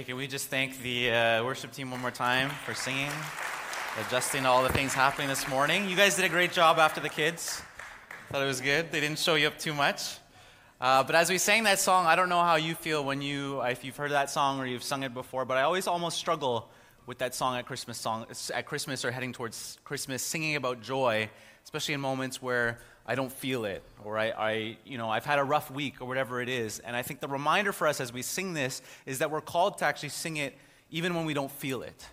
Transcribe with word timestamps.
Hey, 0.00 0.04
can 0.04 0.16
we 0.16 0.28
just 0.28 0.48
thank 0.48 0.80
the 0.80 1.10
uh, 1.10 1.44
worship 1.44 1.72
team 1.72 1.90
one 1.90 2.00
more 2.00 2.10
time 2.10 2.48
for 2.64 2.72
singing, 2.72 3.10
adjusting 4.00 4.44
to 4.44 4.48
all 4.48 4.62
the 4.62 4.70
things 4.70 4.94
happening 4.94 5.28
this 5.28 5.46
morning? 5.46 5.90
You 5.90 5.94
guys 5.94 6.16
did 6.16 6.24
a 6.24 6.30
great 6.30 6.52
job 6.52 6.78
after 6.78 7.02
the 7.02 7.10
kids. 7.10 7.60
Thought 8.30 8.40
it 8.40 8.46
was 8.46 8.62
good. 8.62 8.90
They 8.92 9.00
didn't 9.00 9.18
show 9.18 9.34
you 9.34 9.48
up 9.48 9.58
too 9.58 9.74
much. 9.74 10.16
Uh, 10.80 11.02
but 11.02 11.14
as 11.16 11.28
we 11.28 11.36
sang 11.36 11.64
that 11.64 11.80
song, 11.80 12.06
I 12.06 12.16
don't 12.16 12.30
know 12.30 12.40
how 12.40 12.54
you 12.54 12.74
feel 12.74 13.04
when 13.04 13.20
you, 13.20 13.60
if 13.60 13.84
you've 13.84 13.98
heard 13.98 14.12
that 14.12 14.30
song 14.30 14.58
or 14.58 14.66
you've 14.66 14.82
sung 14.82 15.02
it 15.02 15.12
before, 15.12 15.44
but 15.44 15.58
I 15.58 15.64
always 15.64 15.86
almost 15.86 16.16
struggle 16.16 16.70
with 17.10 17.18
that 17.18 17.34
song 17.34 17.56
at 17.56 17.66
Christmas, 17.66 17.98
song, 17.98 18.24
at 18.54 18.66
Christmas 18.66 19.04
or 19.04 19.10
heading 19.10 19.32
towards 19.32 19.78
Christmas, 19.82 20.22
singing 20.22 20.54
about 20.54 20.80
joy, 20.80 21.28
especially 21.64 21.92
in 21.92 22.00
moments 22.00 22.40
where 22.40 22.78
I 23.04 23.16
don't 23.16 23.32
feel 23.32 23.64
it, 23.64 23.82
or 24.04 24.16
I, 24.16 24.26
I, 24.26 24.78
you 24.84 24.96
know, 24.96 25.10
I've 25.10 25.24
had 25.24 25.40
a 25.40 25.42
rough 25.42 25.72
week, 25.72 26.00
or 26.00 26.04
whatever 26.04 26.40
it 26.40 26.48
is. 26.48 26.78
And 26.78 26.94
I 26.94 27.02
think 27.02 27.18
the 27.18 27.26
reminder 27.26 27.72
for 27.72 27.88
us 27.88 28.00
as 28.00 28.12
we 28.12 28.22
sing 28.22 28.54
this 28.54 28.80
is 29.06 29.18
that 29.18 29.32
we're 29.32 29.40
called 29.40 29.78
to 29.78 29.86
actually 29.86 30.10
sing 30.10 30.36
it 30.36 30.56
even 30.92 31.16
when 31.16 31.24
we 31.24 31.34
don't 31.34 31.50
feel 31.50 31.82
it. 31.82 32.06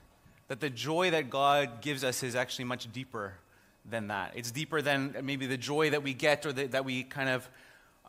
That 0.48 0.62
the 0.62 0.70
joy 0.72 1.12
that 1.12 1.30
God 1.30 1.80
gives 1.82 2.04
us 2.04 2.24
is 2.24 2.36
actually 2.36 2.66
much 2.66 2.92
deeper 2.92 3.36
than 3.88 4.08
that. 4.08 4.32
It's 4.36 4.50
deeper 4.50 4.82
than 4.82 5.16
maybe 5.22 5.46
the 5.46 5.58
joy 5.58 5.92
that 5.92 6.02
we 6.02 6.16
get 6.16 6.44
or 6.44 6.54
the, 6.54 6.66
that 6.70 6.86
we 6.86 7.04
kind 7.04 7.30
of, 7.30 7.48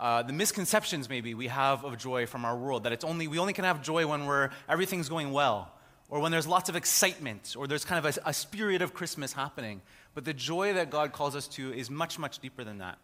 uh, 0.01 0.23
the 0.23 0.33
misconceptions 0.33 1.11
maybe 1.11 1.35
we 1.35 1.49
have 1.49 1.85
of 1.85 1.99
joy 1.99 2.25
from 2.25 2.47
our 2.47 2.57
world. 2.57 2.85
That 2.85 2.93
it's 2.95 3.05
only, 3.05 3.29
we 3.29 3.39
only 3.39 3.53
can 3.53 3.67
have 3.67 3.83
joy 3.83 4.07
when 4.07 4.25
we're, 4.25 4.49
everything's 4.71 5.11
going 5.11 5.33
well, 5.33 5.71
or 6.09 6.21
when 6.21 6.33
there's 6.33 6.47
lots 6.47 6.69
of 6.69 6.77
excitement, 6.77 7.55
or 7.59 7.67
there's 7.67 7.85
kind 7.85 8.05
of 8.05 8.17
a, 8.17 8.31
a 8.31 8.33
spirit 8.33 8.83
of 8.83 8.95
Christmas 8.95 9.33
happening. 9.33 9.81
But 10.15 10.25
the 10.25 10.35
joy 10.35 10.73
that 10.75 10.91
God 10.91 11.13
calls 11.13 11.37
us 11.37 11.47
to 11.49 11.73
is 11.73 11.91
much, 11.91 12.19
much 12.19 12.39
deeper 12.39 12.65
than 12.65 12.79
that. 12.79 12.99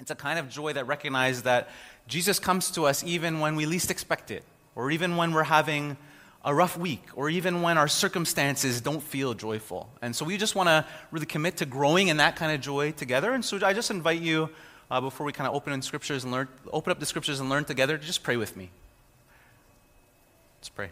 It's 0.00 0.10
a 0.10 0.16
kind 0.16 0.38
of 0.38 0.48
joy 0.48 0.72
that 0.72 0.86
recognizes 0.86 1.44
that 1.44 1.68
Jesus 2.08 2.40
comes 2.40 2.72
to 2.72 2.86
us 2.86 3.04
even 3.04 3.38
when 3.38 3.54
we 3.54 3.66
least 3.66 3.90
expect 3.90 4.30
it, 4.30 4.42
or 4.74 4.90
even 4.90 5.16
when 5.16 5.32
we're 5.32 5.44
having 5.44 5.96
a 6.44 6.52
rough 6.52 6.76
week, 6.76 7.04
or 7.14 7.30
even 7.30 7.62
when 7.62 7.78
our 7.78 7.86
circumstances 7.86 8.80
don't 8.80 9.02
feel 9.02 9.32
joyful. 9.32 9.88
And 10.02 10.14
so 10.16 10.24
we 10.24 10.36
just 10.36 10.56
want 10.56 10.68
to 10.68 10.84
really 11.12 11.26
commit 11.26 11.58
to 11.58 11.66
growing 11.66 12.08
in 12.08 12.16
that 12.16 12.34
kind 12.34 12.52
of 12.52 12.60
joy 12.60 12.90
together. 12.90 13.32
And 13.32 13.44
so 13.44 13.64
I 13.64 13.72
just 13.72 13.92
invite 13.92 14.20
you, 14.20 14.50
uh, 14.90 15.00
before 15.00 15.24
we 15.24 15.32
kind 15.32 15.46
of 15.46 15.54
open 15.54 15.72
in 15.72 15.82
scriptures 15.82 16.24
and 16.24 16.32
learn, 16.32 16.48
open 16.72 16.90
up 16.90 16.98
the 16.98 17.06
scriptures 17.06 17.38
and 17.38 17.48
learn 17.48 17.64
together, 17.64 17.96
to 17.96 18.04
just 18.04 18.24
pray 18.24 18.36
with 18.36 18.56
me. 18.56 18.70
Let's 20.58 20.68
pray. 20.68 20.90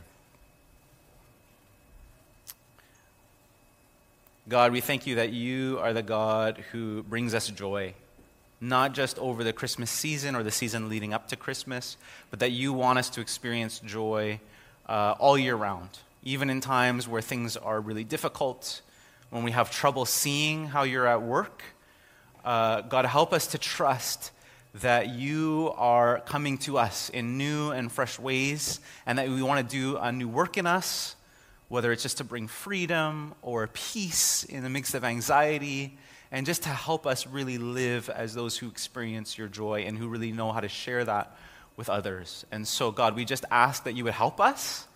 God, 4.50 4.72
we 4.72 4.80
thank 4.80 5.06
you 5.06 5.14
that 5.14 5.32
you 5.32 5.78
are 5.80 5.92
the 5.92 6.02
God 6.02 6.64
who 6.72 7.04
brings 7.04 7.34
us 7.34 7.46
joy, 7.50 7.94
not 8.60 8.94
just 8.94 9.16
over 9.20 9.44
the 9.44 9.52
Christmas 9.52 9.92
season 9.92 10.34
or 10.34 10.42
the 10.42 10.50
season 10.50 10.88
leading 10.88 11.14
up 11.14 11.28
to 11.28 11.36
Christmas, 11.36 11.96
but 12.30 12.40
that 12.40 12.50
you 12.50 12.72
want 12.72 12.98
us 12.98 13.08
to 13.10 13.20
experience 13.20 13.78
joy 13.78 14.40
uh, 14.88 15.14
all 15.20 15.38
year 15.38 15.54
round, 15.54 15.90
even 16.24 16.50
in 16.50 16.60
times 16.60 17.06
where 17.06 17.22
things 17.22 17.56
are 17.56 17.80
really 17.80 18.02
difficult, 18.02 18.80
when 19.30 19.44
we 19.44 19.52
have 19.52 19.70
trouble 19.70 20.04
seeing 20.04 20.66
how 20.66 20.82
you're 20.82 21.06
at 21.06 21.22
work. 21.22 21.62
Uh, 22.44 22.80
God, 22.80 23.04
help 23.04 23.32
us 23.32 23.46
to 23.46 23.58
trust 23.58 24.32
that 24.74 25.10
you 25.10 25.72
are 25.76 26.22
coming 26.26 26.58
to 26.58 26.76
us 26.76 27.08
in 27.08 27.38
new 27.38 27.70
and 27.70 27.92
fresh 27.92 28.18
ways, 28.18 28.80
and 29.06 29.16
that 29.16 29.28
we 29.28 29.44
want 29.44 29.70
to 29.70 29.76
do 29.76 29.96
a 29.96 30.10
new 30.10 30.26
work 30.26 30.58
in 30.58 30.66
us 30.66 31.14
whether 31.70 31.92
it's 31.92 32.02
just 32.02 32.18
to 32.18 32.24
bring 32.24 32.48
freedom 32.48 33.32
or 33.40 33.66
peace 33.68 34.44
in 34.44 34.62
the 34.62 34.68
midst 34.68 34.94
of 34.94 35.04
anxiety, 35.04 35.96
and 36.32 36.44
just 36.44 36.64
to 36.64 36.68
help 36.68 37.06
us 37.06 37.26
really 37.26 37.58
live 37.58 38.10
as 38.10 38.34
those 38.34 38.58
who 38.58 38.68
experience 38.68 39.38
your 39.38 39.48
joy 39.48 39.84
and 39.86 39.96
who 39.96 40.08
really 40.08 40.32
know 40.32 40.52
how 40.52 40.60
to 40.60 40.68
share 40.68 41.04
that 41.04 41.34
with 41.76 41.88
others. 41.88 42.44
And 42.50 42.66
so, 42.66 42.90
God, 42.90 43.16
we 43.16 43.24
just 43.24 43.44
ask 43.50 43.84
that 43.84 43.94
you 43.94 44.04
would 44.04 44.12
help 44.12 44.40
us 44.40 44.86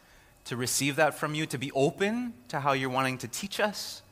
to 0.47 0.57
receive 0.57 0.97
that 0.97 1.15
from 1.15 1.35
you, 1.35 1.47
to 1.47 1.59
be 1.59 1.73
open 1.73 2.35
to 2.49 2.61
how 2.61 2.73
you're 2.73 2.91
wanting 2.91 3.19
to 3.19 3.29
teach 3.29 3.61
us 3.61 4.03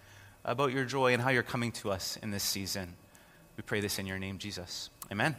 about 0.45 0.73
your 0.73 0.85
joy 0.85 1.13
and 1.13 1.21
how 1.21 1.31
you're 1.31 1.43
coming 1.43 1.73
to 1.73 1.91
us 1.91 2.17
in 2.23 2.31
this 2.31 2.43
season. 2.43 2.95
We 3.57 3.63
pray 3.63 3.81
this 3.81 3.99
in 3.99 4.07
your 4.07 4.19
name, 4.19 4.39
Jesus. 4.39 4.89
Amen. 5.11 5.37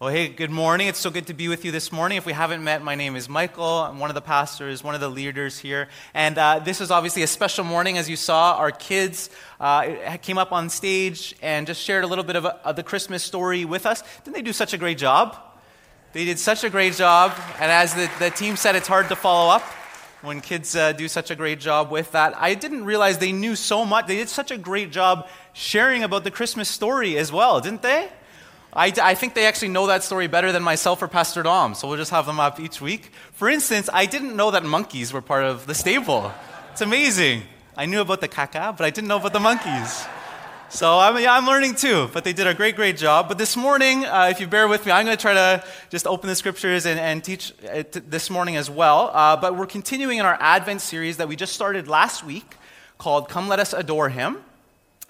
Well, 0.00 0.10
hey, 0.10 0.28
good 0.28 0.52
morning. 0.52 0.86
It's 0.86 1.00
so 1.00 1.10
good 1.10 1.26
to 1.26 1.34
be 1.34 1.48
with 1.48 1.64
you 1.64 1.72
this 1.72 1.90
morning. 1.90 2.18
If 2.18 2.24
we 2.24 2.32
haven't 2.32 2.62
met, 2.62 2.84
my 2.84 2.94
name 2.94 3.16
is 3.16 3.28
Michael. 3.28 3.64
I'm 3.64 3.98
one 3.98 4.10
of 4.10 4.14
the 4.14 4.20
pastors, 4.20 4.84
one 4.84 4.94
of 4.94 5.00
the 5.00 5.08
leaders 5.08 5.58
here. 5.58 5.88
And 6.14 6.38
uh, 6.38 6.60
this 6.60 6.80
is 6.80 6.92
obviously 6.92 7.24
a 7.24 7.26
special 7.26 7.64
morning. 7.64 7.98
As 7.98 8.08
you 8.08 8.14
saw, 8.14 8.54
our 8.58 8.70
kids 8.70 9.28
uh, 9.58 10.16
came 10.22 10.38
up 10.38 10.52
on 10.52 10.70
stage 10.70 11.34
and 11.42 11.66
just 11.66 11.82
shared 11.82 12.04
a 12.04 12.06
little 12.06 12.22
bit 12.22 12.36
of, 12.36 12.44
a, 12.44 12.64
of 12.64 12.76
the 12.76 12.84
Christmas 12.84 13.24
story 13.24 13.64
with 13.64 13.86
us. 13.86 14.04
Didn't 14.22 14.36
they 14.36 14.42
do 14.42 14.52
such 14.52 14.72
a 14.72 14.78
great 14.78 14.98
job? 14.98 15.36
They 16.12 16.24
did 16.24 16.38
such 16.38 16.62
a 16.62 16.70
great 16.70 16.94
job. 16.94 17.32
And 17.58 17.72
as 17.72 17.92
the, 17.92 18.08
the 18.20 18.30
team 18.30 18.54
said, 18.54 18.76
it's 18.76 18.86
hard 18.86 19.08
to 19.08 19.16
follow 19.16 19.50
up 19.50 19.62
when 20.22 20.40
kids 20.40 20.76
uh, 20.76 20.92
do 20.92 21.08
such 21.08 21.32
a 21.32 21.34
great 21.34 21.58
job 21.58 21.90
with 21.90 22.12
that. 22.12 22.40
I 22.40 22.54
didn't 22.54 22.84
realize 22.84 23.18
they 23.18 23.32
knew 23.32 23.56
so 23.56 23.84
much. 23.84 24.06
They 24.06 24.18
did 24.18 24.28
such 24.28 24.52
a 24.52 24.58
great 24.58 24.92
job 24.92 25.26
sharing 25.54 26.04
about 26.04 26.22
the 26.22 26.30
Christmas 26.30 26.68
story 26.68 27.18
as 27.18 27.32
well, 27.32 27.60
didn't 27.60 27.82
they? 27.82 28.08
I, 28.72 28.92
I, 29.02 29.14
think 29.14 29.34
they 29.34 29.46
actually 29.46 29.68
know 29.68 29.86
that 29.86 30.04
story 30.04 30.26
better 30.26 30.52
than 30.52 30.62
myself 30.62 31.00
or 31.00 31.08
Pastor 31.08 31.42
Dom, 31.42 31.74
so 31.74 31.88
we'll 31.88 31.96
just 31.96 32.10
have 32.10 32.26
them 32.26 32.38
up 32.38 32.60
each 32.60 32.80
week. 32.80 33.10
For 33.32 33.48
instance, 33.48 33.88
I 33.92 34.04
didn't 34.04 34.36
know 34.36 34.50
that 34.50 34.62
monkeys 34.62 35.12
were 35.12 35.22
part 35.22 35.44
of 35.44 35.66
the 35.66 35.74
stable. 35.74 36.32
It's 36.72 36.82
amazing. 36.82 37.42
I 37.76 37.86
knew 37.86 38.00
about 38.00 38.20
the 38.20 38.28
caca, 38.28 38.76
but 38.76 38.84
I 38.84 38.90
didn't 38.90 39.08
know 39.08 39.16
about 39.16 39.32
the 39.32 39.40
monkeys. 39.40 40.06
So 40.70 40.98
I'm, 40.98 41.18
yeah, 41.18 41.34
I'm 41.34 41.46
learning 41.46 41.76
too, 41.76 42.10
but 42.12 42.24
they 42.24 42.34
did 42.34 42.46
a 42.46 42.52
great, 42.52 42.76
great 42.76 42.98
job. 42.98 43.26
But 43.26 43.38
this 43.38 43.56
morning, 43.56 44.04
uh, 44.04 44.28
if 44.30 44.38
you 44.38 44.46
bear 44.46 44.68
with 44.68 44.84
me, 44.84 44.92
I'm 44.92 45.06
going 45.06 45.16
to 45.16 45.20
try 45.20 45.32
to 45.32 45.64
just 45.88 46.06
open 46.06 46.28
the 46.28 46.34
scriptures 46.34 46.84
and, 46.84 47.00
and 47.00 47.24
teach 47.24 47.54
this 47.56 48.28
morning 48.28 48.56
as 48.56 48.68
well. 48.68 49.10
Uh, 49.14 49.34
but 49.34 49.56
we're 49.56 49.66
continuing 49.66 50.18
in 50.18 50.26
our 50.26 50.36
Advent 50.40 50.82
series 50.82 51.16
that 51.16 51.26
we 51.26 51.36
just 51.36 51.54
started 51.54 51.88
last 51.88 52.22
week 52.22 52.56
called 52.98 53.30
Come 53.30 53.48
Let 53.48 53.60
Us 53.60 53.72
Adore 53.72 54.10
Him. 54.10 54.44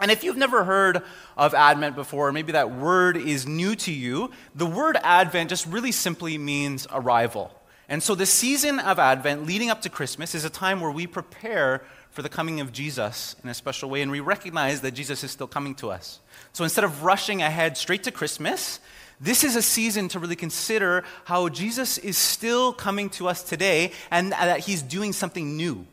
And 0.00 0.10
if 0.10 0.22
you've 0.22 0.36
never 0.36 0.64
heard 0.64 1.02
of 1.36 1.54
Advent 1.54 1.96
before, 1.96 2.30
maybe 2.30 2.52
that 2.52 2.70
word 2.70 3.16
is 3.16 3.46
new 3.46 3.74
to 3.76 3.92
you, 3.92 4.30
the 4.54 4.66
word 4.66 4.96
Advent 5.02 5.50
just 5.50 5.66
really 5.66 5.92
simply 5.92 6.38
means 6.38 6.86
arrival. 6.92 7.52
And 7.88 8.02
so 8.02 8.14
the 8.14 8.26
season 8.26 8.78
of 8.78 8.98
Advent 8.98 9.46
leading 9.46 9.70
up 9.70 9.82
to 9.82 9.88
Christmas 9.88 10.34
is 10.34 10.44
a 10.44 10.50
time 10.50 10.80
where 10.80 10.90
we 10.90 11.06
prepare 11.06 11.82
for 12.10 12.22
the 12.22 12.28
coming 12.28 12.60
of 12.60 12.72
Jesus 12.72 13.34
in 13.42 13.48
a 13.48 13.54
special 13.54 13.90
way, 13.90 14.02
and 14.02 14.10
we 14.10 14.20
recognize 14.20 14.82
that 14.82 14.92
Jesus 14.92 15.24
is 15.24 15.30
still 15.30 15.46
coming 15.46 15.74
to 15.76 15.90
us. 15.90 16.20
So 16.52 16.64
instead 16.64 16.84
of 16.84 17.02
rushing 17.02 17.42
ahead 17.42 17.76
straight 17.76 18.04
to 18.04 18.10
Christmas, 18.10 18.80
this 19.20 19.42
is 19.42 19.56
a 19.56 19.62
season 19.62 20.08
to 20.08 20.18
really 20.18 20.36
consider 20.36 21.04
how 21.24 21.48
Jesus 21.48 21.98
is 21.98 22.16
still 22.16 22.72
coming 22.72 23.10
to 23.10 23.26
us 23.26 23.42
today 23.42 23.92
and 24.10 24.32
that 24.32 24.60
he's 24.60 24.82
doing 24.82 25.12
something 25.12 25.56
new. 25.56 25.86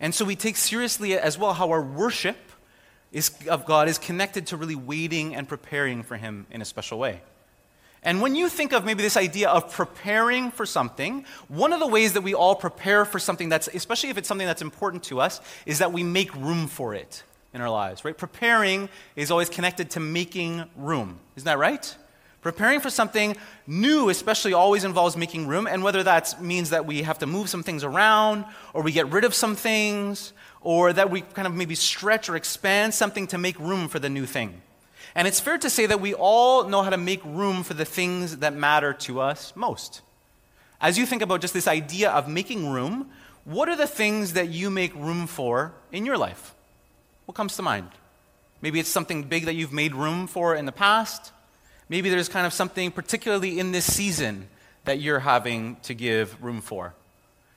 And 0.00 0.14
so 0.14 0.24
we 0.24 0.36
take 0.36 0.56
seriously 0.56 1.18
as 1.18 1.38
well 1.38 1.54
how 1.54 1.70
our 1.70 1.82
worship 1.82 2.36
is, 3.12 3.30
of 3.48 3.64
God 3.64 3.88
is 3.88 3.98
connected 3.98 4.48
to 4.48 4.56
really 4.56 4.74
waiting 4.74 5.34
and 5.34 5.48
preparing 5.48 6.02
for 6.02 6.16
Him 6.16 6.46
in 6.50 6.62
a 6.62 6.64
special 6.64 6.98
way. 6.98 7.20
And 8.02 8.22
when 8.22 8.36
you 8.36 8.48
think 8.48 8.72
of 8.72 8.84
maybe 8.84 9.02
this 9.02 9.16
idea 9.16 9.48
of 9.48 9.72
preparing 9.72 10.50
for 10.50 10.64
something, 10.64 11.24
one 11.48 11.72
of 11.72 11.80
the 11.80 11.86
ways 11.86 12.12
that 12.12 12.20
we 12.20 12.32
all 12.32 12.54
prepare 12.54 13.04
for 13.04 13.18
something 13.18 13.48
that's, 13.48 13.68
especially 13.68 14.10
if 14.10 14.18
it's 14.18 14.28
something 14.28 14.46
that's 14.46 14.62
important 14.62 15.02
to 15.04 15.20
us, 15.20 15.40
is 15.66 15.80
that 15.80 15.92
we 15.92 16.04
make 16.04 16.34
room 16.36 16.68
for 16.68 16.94
it 16.94 17.24
in 17.52 17.60
our 17.60 17.70
lives, 17.70 18.04
right? 18.04 18.16
Preparing 18.16 18.88
is 19.16 19.30
always 19.30 19.48
connected 19.48 19.90
to 19.90 20.00
making 20.00 20.64
room. 20.76 21.18
Isn't 21.36 21.46
that 21.46 21.58
right? 21.58 21.96
Preparing 22.40 22.78
for 22.78 22.88
something 22.88 23.36
new, 23.66 24.10
especially, 24.10 24.52
always 24.52 24.84
involves 24.84 25.16
making 25.16 25.48
room, 25.48 25.66
and 25.66 25.82
whether 25.82 26.04
that 26.04 26.40
means 26.40 26.70
that 26.70 26.86
we 26.86 27.02
have 27.02 27.18
to 27.18 27.26
move 27.26 27.48
some 27.48 27.64
things 27.64 27.82
around, 27.82 28.44
or 28.74 28.82
we 28.82 28.92
get 28.92 29.10
rid 29.10 29.24
of 29.24 29.34
some 29.34 29.56
things, 29.56 30.32
or 30.60 30.92
that 30.92 31.10
we 31.10 31.20
kind 31.20 31.46
of 31.46 31.54
maybe 31.54 31.74
stretch 31.74 32.28
or 32.28 32.36
expand 32.36 32.94
something 32.94 33.26
to 33.28 33.38
make 33.38 33.58
room 33.58 33.88
for 33.88 33.98
the 33.98 34.08
new 34.08 34.26
thing. 34.26 34.60
And 35.14 35.26
it's 35.26 35.40
fair 35.40 35.58
to 35.58 35.70
say 35.70 35.86
that 35.86 36.00
we 36.00 36.14
all 36.14 36.68
know 36.68 36.82
how 36.82 36.90
to 36.90 36.96
make 36.96 37.24
room 37.24 37.62
for 37.62 37.74
the 37.74 37.84
things 37.84 38.38
that 38.38 38.54
matter 38.54 38.92
to 38.94 39.20
us 39.20 39.52
most. 39.56 40.02
As 40.80 40.98
you 40.98 41.06
think 41.06 41.22
about 41.22 41.40
just 41.40 41.54
this 41.54 41.66
idea 41.66 42.10
of 42.10 42.28
making 42.28 42.68
room, 42.68 43.10
what 43.44 43.68
are 43.68 43.76
the 43.76 43.86
things 43.86 44.34
that 44.34 44.48
you 44.48 44.70
make 44.70 44.94
room 44.94 45.26
for 45.26 45.72
in 45.90 46.04
your 46.04 46.18
life? 46.18 46.54
What 47.24 47.34
comes 47.34 47.56
to 47.56 47.62
mind? 47.62 47.88
Maybe 48.60 48.80
it's 48.80 48.88
something 48.88 49.22
big 49.22 49.46
that 49.46 49.54
you've 49.54 49.72
made 49.72 49.94
room 49.94 50.26
for 50.26 50.54
in 50.54 50.66
the 50.66 50.72
past. 50.72 51.32
Maybe 51.88 52.10
there's 52.10 52.28
kind 52.28 52.46
of 52.46 52.52
something, 52.52 52.90
particularly 52.90 53.58
in 53.58 53.72
this 53.72 53.90
season, 53.90 54.48
that 54.84 55.00
you're 55.00 55.20
having 55.20 55.76
to 55.82 55.94
give 55.94 56.42
room 56.42 56.60
for. 56.60 56.94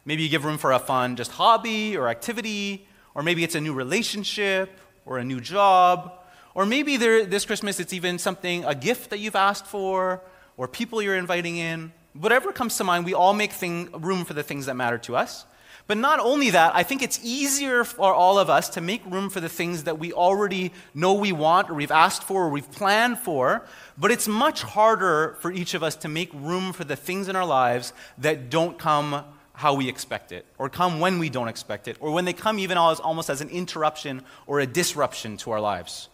Maybe 0.06 0.24
you 0.24 0.30
give 0.30 0.46
room 0.46 0.58
for 0.58 0.72
a 0.72 0.80
fun 0.80 1.16
just 1.16 1.32
hobby 1.32 1.96
or 1.98 2.08
activity, 2.08 2.88
or 3.16 3.24
maybe 3.24 3.44
it's 3.44 3.56
a 3.56 3.62
new 3.62 3.74
relationship 3.74 4.80
or 5.06 5.18
a 5.18 5.24
new 5.24 5.40
job, 5.40 6.20
or 6.54 6.66
maybe 6.66 6.98
there, 6.98 7.26
this 7.26 7.46
Christmas 7.46 7.80
it's 7.80 7.94
even 7.94 8.20
something, 8.20 8.66
a 8.66 8.76
gift 8.76 9.10
that 9.10 9.20
you've 9.20 9.36
asked 9.36 9.66
for, 9.66 10.22
or 10.58 10.68
people 10.68 11.02
you're 11.02 11.16
inviting 11.16 11.58
in. 11.58 11.94
Whatever 12.14 12.52
comes 12.52 12.78
to 12.78 12.84
mind, 12.84 13.06
we 13.06 13.14
all 13.14 13.34
make 13.34 13.54
thing, 13.54 13.90
room 13.92 14.26
for 14.26 14.34
the 14.34 14.44
things 14.44 14.66
that 14.66 14.76
matter 14.76 14.98
to 15.00 15.16
us. 15.16 15.46
But 15.88 15.98
not 15.98 16.20
only 16.20 16.52
that, 16.52 16.76
I 16.76 16.84
think 16.84 17.02
it's 17.02 17.20
easier 17.24 17.84
for 17.84 18.14
all 18.14 18.38
of 18.38 18.50
us 18.50 18.70
to 18.70 18.82
make 18.82 19.06
room 19.06 19.30
for 19.30 19.40
the 19.40 19.50
things 19.50 19.86
that 19.86 19.98
we 19.98 20.14
already 20.14 20.72
know 20.94 21.14
we 21.14 21.32
want, 21.32 21.70
or 21.70 21.74
we've 21.74 21.92
asked 21.92 22.24
for, 22.24 22.46
or 22.46 22.50
we've 22.50 22.72
planned 22.72 23.20
for. 23.20 23.66
But 23.98 24.12
it's 24.12 24.28
much 24.28 24.62
harder 24.62 25.38
for 25.40 25.52
each 25.52 25.74
of 25.74 25.84
us 25.84 25.96
to 25.98 26.08
make 26.08 26.32
room 26.34 26.74
for 26.74 26.84
the 26.84 26.96
things 26.96 27.28
in 27.28 27.36
our 27.36 27.46
lives 27.46 27.94
that 28.20 28.50
don't 28.50 28.78
come 28.78 29.26
how 29.62 29.76
we 29.76 29.88
expect 29.88 30.32
it, 30.32 30.44
or 30.58 30.70
come 30.70 31.00
when 31.00 31.20
we 31.20 31.30
don't 31.30 31.48
expect 31.48 31.88
it, 31.88 31.96
or 32.00 32.12
when 32.12 32.26
they 32.26 32.34
come 32.34 32.58
even 32.58 32.80
as, 32.80 33.00
almost 33.00 33.30
as 33.30 33.42
an 33.42 33.50
interruption 33.50 34.24
or 34.48 34.60
a 34.60 34.66
disruption 34.66 35.38
to 35.38 35.52
our 35.52 35.62
lives. 35.62 36.10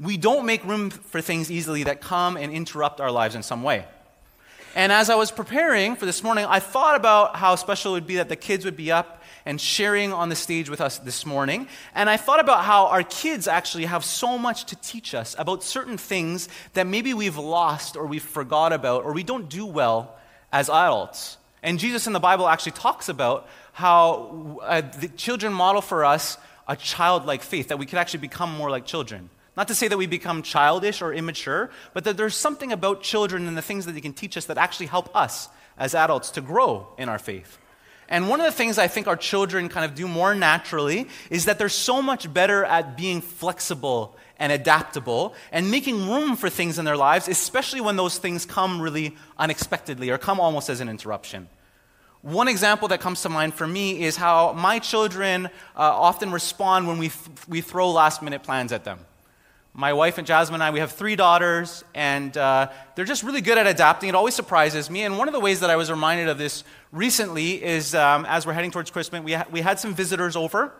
We 0.00 0.16
don't 0.16 0.46
make 0.46 0.64
room 0.64 0.88
for 0.88 1.20
things 1.20 1.50
easily 1.50 1.82
that 1.84 2.00
come 2.00 2.38
and 2.38 2.50
interrupt 2.50 2.98
our 2.98 3.10
lives 3.10 3.34
in 3.34 3.42
some 3.42 3.62
way. 3.62 3.84
And 4.74 4.90
as 4.90 5.10
I 5.10 5.16
was 5.16 5.30
preparing 5.30 5.96
for 5.96 6.06
this 6.06 6.22
morning, 6.22 6.46
I 6.46 6.60
thought 6.60 6.96
about 6.96 7.36
how 7.36 7.56
special 7.56 7.92
it 7.92 7.96
would 7.96 8.06
be 8.06 8.16
that 8.16 8.30
the 8.30 8.36
kids 8.36 8.64
would 8.64 8.76
be 8.76 8.90
up 8.90 9.22
and 9.44 9.60
sharing 9.60 10.10
on 10.10 10.30
the 10.30 10.36
stage 10.36 10.70
with 10.70 10.80
us 10.80 10.96
this 10.96 11.26
morning. 11.26 11.68
And 11.94 12.08
I 12.08 12.16
thought 12.16 12.40
about 12.40 12.64
how 12.64 12.86
our 12.86 13.02
kids 13.02 13.46
actually 13.48 13.84
have 13.84 14.02
so 14.02 14.38
much 14.38 14.64
to 14.64 14.76
teach 14.76 15.14
us 15.14 15.36
about 15.38 15.62
certain 15.62 15.98
things 15.98 16.48
that 16.72 16.86
maybe 16.86 17.12
we've 17.12 17.36
lost 17.36 17.96
or 17.98 18.06
we've 18.06 18.22
forgot 18.22 18.72
about 18.72 19.04
or 19.04 19.12
we 19.12 19.24
don't 19.24 19.50
do 19.50 19.66
well 19.66 20.16
as 20.50 20.70
adults. 20.70 21.36
And 21.62 21.78
Jesus 21.78 22.06
in 22.06 22.12
the 22.12 22.20
Bible 22.20 22.48
actually 22.48 22.72
talks 22.72 23.08
about 23.08 23.48
how 23.72 24.60
uh, 24.62 24.80
the 24.80 25.08
children 25.08 25.52
model 25.52 25.82
for 25.82 26.04
us 26.04 26.38
a 26.68 26.76
childlike 26.76 27.42
faith, 27.42 27.68
that 27.68 27.78
we 27.78 27.86
could 27.86 27.98
actually 27.98 28.20
become 28.20 28.54
more 28.54 28.70
like 28.70 28.84
children. 28.84 29.30
Not 29.56 29.68
to 29.68 29.74
say 29.74 29.88
that 29.88 29.96
we 29.96 30.06
become 30.06 30.42
childish 30.42 31.02
or 31.02 31.12
immature, 31.12 31.70
but 31.94 32.04
that 32.04 32.16
there's 32.16 32.36
something 32.36 32.70
about 32.70 33.02
children 33.02 33.48
and 33.48 33.56
the 33.56 33.62
things 33.62 33.86
that 33.86 33.92
they 33.92 34.00
can 34.00 34.12
teach 34.12 34.36
us 34.36 34.44
that 34.46 34.58
actually 34.58 34.86
help 34.86 35.14
us 35.16 35.48
as 35.78 35.94
adults 35.94 36.30
to 36.32 36.40
grow 36.40 36.86
in 36.98 37.08
our 37.08 37.18
faith. 37.18 37.58
And 38.10 38.28
one 38.28 38.40
of 38.40 38.46
the 38.46 38.52
things 38.52 38.78
I 38.78 38.86
think 38.86 39.06
our 39.06 39.16
children 39.16 39.68
kind 39.68 39.84
of 39.84 39.94
do 39.94 40.06
more 40.06 40.34
naturally 40.34 41.08
is 41.30 41.46
that 41.46 41.58
they're 41.58 41.68
so 41.68 42.00
much 42.00 42.32
better 42.32 42.64
at 42.64 42.96
being 42.96 43.20
flexible 43.20 44.16
and 44.38 44.52
adaptable 44.52 45.34
and 45.52 45.70
making 45.70 46.08
room 46.08 46.36
for 46.36 46.48
things 46.48 46.78
in 46.78 46.84
their 46.84 46.96
lives, 46.96 47.28
especially 47.28 47.80
when 47.80 47.96
those 47.96 48.18
things 48.18 48.46
come 48.46 48.80
really 48.80 49.16
unexpectedly 49.38 50.10
or 50.10 50.18
come 50.18 50.40
almost 50.40 50.68
as 50.68 50.80
an 50.80 50.88
interruption. 50.88 51.48
One 52.22 52.48
example 52.48 52.88
that 52.88 53.00
comes 53.00 53.22
to 53.22 53.28
mind 53.28 53.54
for 53.54 53.66
me 53.66 54.02
is 54.02 54.16
how 54.16 54.52
my 54.52 54.80
children 54.80 55.46
uh, 55.46 55.48
often 55.76 56.32
respond 56.32 56.88
when 56.88 56.98
we, 56.98 57.10
th- 57.10 57.48
we 57.48 57.60
throw 57.60 57.90
last 57.90 58.22
minute 58.22 58.42
plans 58.42 58.72
at 58.72 58.84
them. 58.84 58.98
My 59.72 59.92
wife 59.92 60.18
and 60.18 60.26
Jasmine 60.26 60.56
and 60.56 60.62
I, 60.64 60.70
we 60.70 60.80
have 60.80 60.90
three 60.90 61.14
daughters, 61.14 61.84
and 61.94 62.36
uh, 62.36 62.70
they're 62.96 63.04
just 63.04 63.22
really 63.22 63.40
good 63.40 63.58
at 63.58 63.68
adapting. 63.68 64.08
It 64.08 64.16
always 64.16 64.34
surprises 64.34 64.90
me. 64.90 65.04
And 65.04 65.16
one 65.16 65.28
of 65.28 65.32
the 65.32 65.38
ways 65.38 65.60
that 65.60 65.70
I 65.70 65.76
was 65.76 65.88
reminded 65.88 66.28
of 66.28 66.38
this 66.38 66.64
recently 66.90 67.62
is 67.62 67.94
um, 67.94 68.26
as 68.26 68.44
we're 68.44 68.54
heading 68.54 68.72
towards 68.72 68.90
Christmas, 68.90 69.22
we, 69.22 69.34
ha- 69.34 69.46
we 69.52 69.60
had 69.60 69.78
some 69.78 69.94
visitors 69.94 70.34
over. 70.34 70.72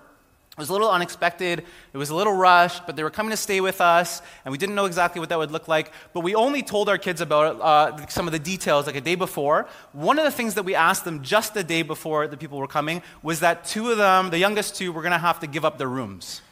It 0.59 0.63
was 0.63 0.71
a 0.71 0.73
little 0.73 0.91
unexpected. 0.91 1.63
It 1.93 1.97
was 1.97 2.11
a 2.11 2.17
little 2.17 2.33
rushed, 2.33 2.85
but 2.85 2.97
they 2.97 3.05
were 3.05 3.11
coming 3.11 3.31
to 3.31 3.37
stay 3.37 3.61
with 3.61 3.81
us, 3.81 4.21
and 4.45 4.51
we 4.51 4.59
didn't 4.59 4.75
know 4.75 4.87
exactly 4.87 5.21
what 5.21 5.29
that 5.29 5.39
would 5.39 5.53
look 5.53 5.69
like. 5.69 5.93
But 6.13 6.25
we 6.25 6.35
only 6.35 6.65
told 6.65 6.89
our 6.89 6.99
kids 6.99 7.21
about 7.21 7.61
uh, 7.61 8.07
some 8.09 8.27
of 8.27 8.33
the 8.33 8.41
details 8.41 8.89
like 8.89 8.97
a 8.97 9.01
day 9.01 9.15
before. 9.15 9.69
One 9.93 10.19
of 10.19 10.25
the 10.25 10.33
things 10.33 10.55
that 10.55 10.65
we 10.65 10.75
asked 10.75 11.05
them 11.05 11.23
just 11.23 11.55
the 11.55 11.63
day 11.63 11.83
before 11.83 12.27
the 12.27 12.37
people 12.37 12.59
were 12.59 12.67
coming 12.67 13.03
was 13.23 13.39
that 13.39 13.67
two 13.67 13.93
of 13.93 13.99
them, 13.99 14.31
the 14.31 14.39
youngest 14.39 14.75
two, 14.75 14.91
were 14.91 15.03
going 15.03 15.13
to 15.13 15.19
have 15.19 15.39
to 15.41 15.47
give 15.47 15.65
up 15.65 15.79
their 15.79 15.87
rooms. 15.87 16.43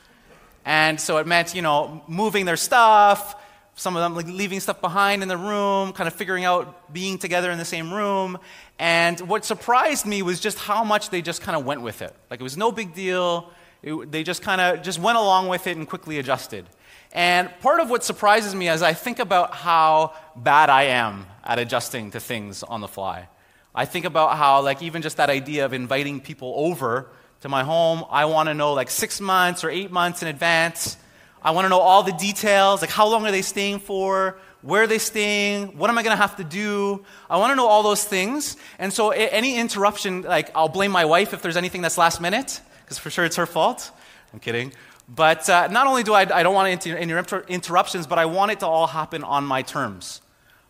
And 0.64 1.00
so 1.00 1.17
it 1.17 1.26
meant, 1.26 1.56
you 1.56 1.62
know, 1.62 2.05
moving 2.06 2.44
their 2.44 2.56
stuff, 2.56 3.35
some 3.75 3.97
of 3.97 4.02
them 4.02 4.14
like 4.14 4.26
leaving 4.26 4.61
stuff 4.61 4.81
behind 4.81 5.23
in 5.23 5.29
the 5.29 5.37
room, 5.37 5.93
kind 5.93 6.06
of 6.06 6.14
figuring 6.14 6.44
out 6.44 6.93
being 6.93 7.19
together 7.19 7.50
in 7.50 7.59
the 7.59 7.64
same 7.64 7.93
room. 7.93 8.38
And 8.79 9.20
what 9.20 9.44
surprised 9.44 10.06
me 10.06 10.23
was 10.23 10.41
just 10.41 10.59
how 10.59 10.82
much 10.85 11.11
they 11.11 11.23
just 11.23 11.43
kind 11.43 11.56
of 11.56 11.64
went 11.64 11.82
with 11.82 12.02
it. 12.02 12.14
Like 12.31 12.41
it 12.41 12.43
was 12.43 12.56
no 12.56 12.73
big 12.73 12.94
deal. 12.94 13.50
It, 13.82 14.11
they 14.11 14.23
just 14.23 14.43
kind 14.43 14.61
of 14.61 14.82
just 14.82 14.99
went 14.99 15.19
along 15.19 15.49
with 15.49 15.67
it 15.67 15.76
and 15.76 15.88
quickly 15.88 16.19
adjusted. 16.19 16.67
And 17.12 17.50
part 17.61 17.81
of 17.81 17.88
what 17.88 18.05
surprises 18.05 18.55
me 18.55 18.69
as 18.69 18.82
I 18.82 18.93
think 18.93 19.19
about 19.19 19.55
how 19.55 20.14
bad 20.34 20.70
I 20.70 20.84
am 20.84 21.26
at 21.44 21.58
adjusting 21.58 22.11
to 22.11 22.20
things 22.20 22.62
on 22.62 22.81
the 22.81 22.88
fly. 22.88 23.28
I 23.75 23.84
think 23.84 24.05
about 24.05 24.37
how, 24.37 24.62
like, 24.62 24.82
even 24.82 25.02
just 25.02 25.19
that 25.19 25.31
idea 25.31 25.64
of 25.64 25.73
inviting 25.73 26.20
people 26.20 26.55
over 26.56 27.08
to 27.40 27.49
my 27.49 27.62
home, 27.62 28.05
I 28.11 28.25
want 28.25 28.49
to 28.49 28.55
know 28.55 28.73
like 28.73 28.90
six 28.90 29.20
months 29.20 29.62
or 29.62 29.70
eight 29.70 29.90
months 29.90 30.23
in 30.23 30.28
advance. 30.28 30.96
I 31.43 31.50
want 31.50 31.67
to 31.67 31.69
know 31.69 31.78
all 31.78 32.02
the 32.02 32.12
details, 32.12 32.81
like 32.81 32.90
how 32.90 33.06
long 33.06 33.25
are 33.26 33.31
they 33.31 33.43
staying 33.43 33.81
for, 33.81 34.38
where 34.62 34.82
are 34.82 34.87
they 34.87 34.99
staying, 34.99 35.76
what 35.78 35.90
am 35.90 35.99
I 35.99 36.02
going 36.02 36.17
to 36.17 36.20
have 36.20 36.37
to 36.37 36.44
do. 36.44 37.05
I 37.31 37.37
want 37.37 37.52
to 37.52 37.55
know 37.55 37.67
all 37.67 37.82
those 37.82 38.05
things. 38.05 38.56
And 38.78 38.93
so 38.93 39.11
any 39.11 39.56
interruption, 39.58 40.23
like 40.23 40.50
I'll 40.56 40.69
blame 40.69 40.90
my 40.90 41.05
wife 41.05 41.34
if 41.34 41.43
there's 41.43 41.56
anything 41.56 41.82
that's 41.82 41.99
last 41.99 42.20
minute, 42.20 42.61
because 42.87 42.99
for 42.99 43.11
sure 43.11 43.25
it's 43.25 43.37
her 43.37 43.47
fault. 43.47 43.91
I'm 44.33 44.38
kidding. 44.38 44.73
But 45.09 45.50
uh, 45.50 45.67
not 45.67 45.88
only 45.88 46.05
do 46.05 46.15
I, 46.15 46.21
I 46.21 46.44
don't 46.44 46.55
want 46.55 46.87
any 46.87 47.00
inter- 47.03 47.44
interruptions, 47.49 48.06
but 48.06 48.19
I 48.19 48.27
want 48.27 48.53
it 48.53 48.61
to 48.61 48.67
all 48.67 48.87
happen 48.87 49.25
on 49.25 49.44
my 49.44 49.62
terms. 49.62 50.21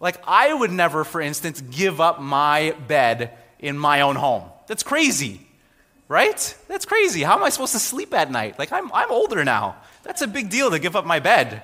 Like 0.01 0.17
I 0.27 0.53
would 0.53 0.73
never, 0.73 1.05
for 1.05 1.21
instance, 1.21 1.61
give 1.61 2.01
up 2.01 2.21
my 2.21 2.75
bed 2.89 3.37
in 3.59 3.79
my 3.79 4.01
own 4.01 4.17
home. 4.17 4.45
That's 4.67 4.83
crazy. 4.83 5.43
Right? 6.09 6.57
That's 6.69 6.87
crazy. 6.87 7.23
How 7.23 7.37
am 7.37 7.43
I 7.43 7.51
supposed 7.51 7.73
to 7.73 7.81
sleep 7.81 8.15
at 8.15 8.31
night? 8.31 8.59
Like, 8.59 8.71
I'm, 8.71 8.93
I'm 8.93 9.11
older 9.11 9.45
now. 9.45 9.77
That's 10.05 10.23
a 10.23 10.29
big 10.29 10.51
deal 10.51 10.71
to 10.71 10.79
give 10.79 10.95
up 10.95 11.05
my 11.05 11.19
bed. 11.19 11.63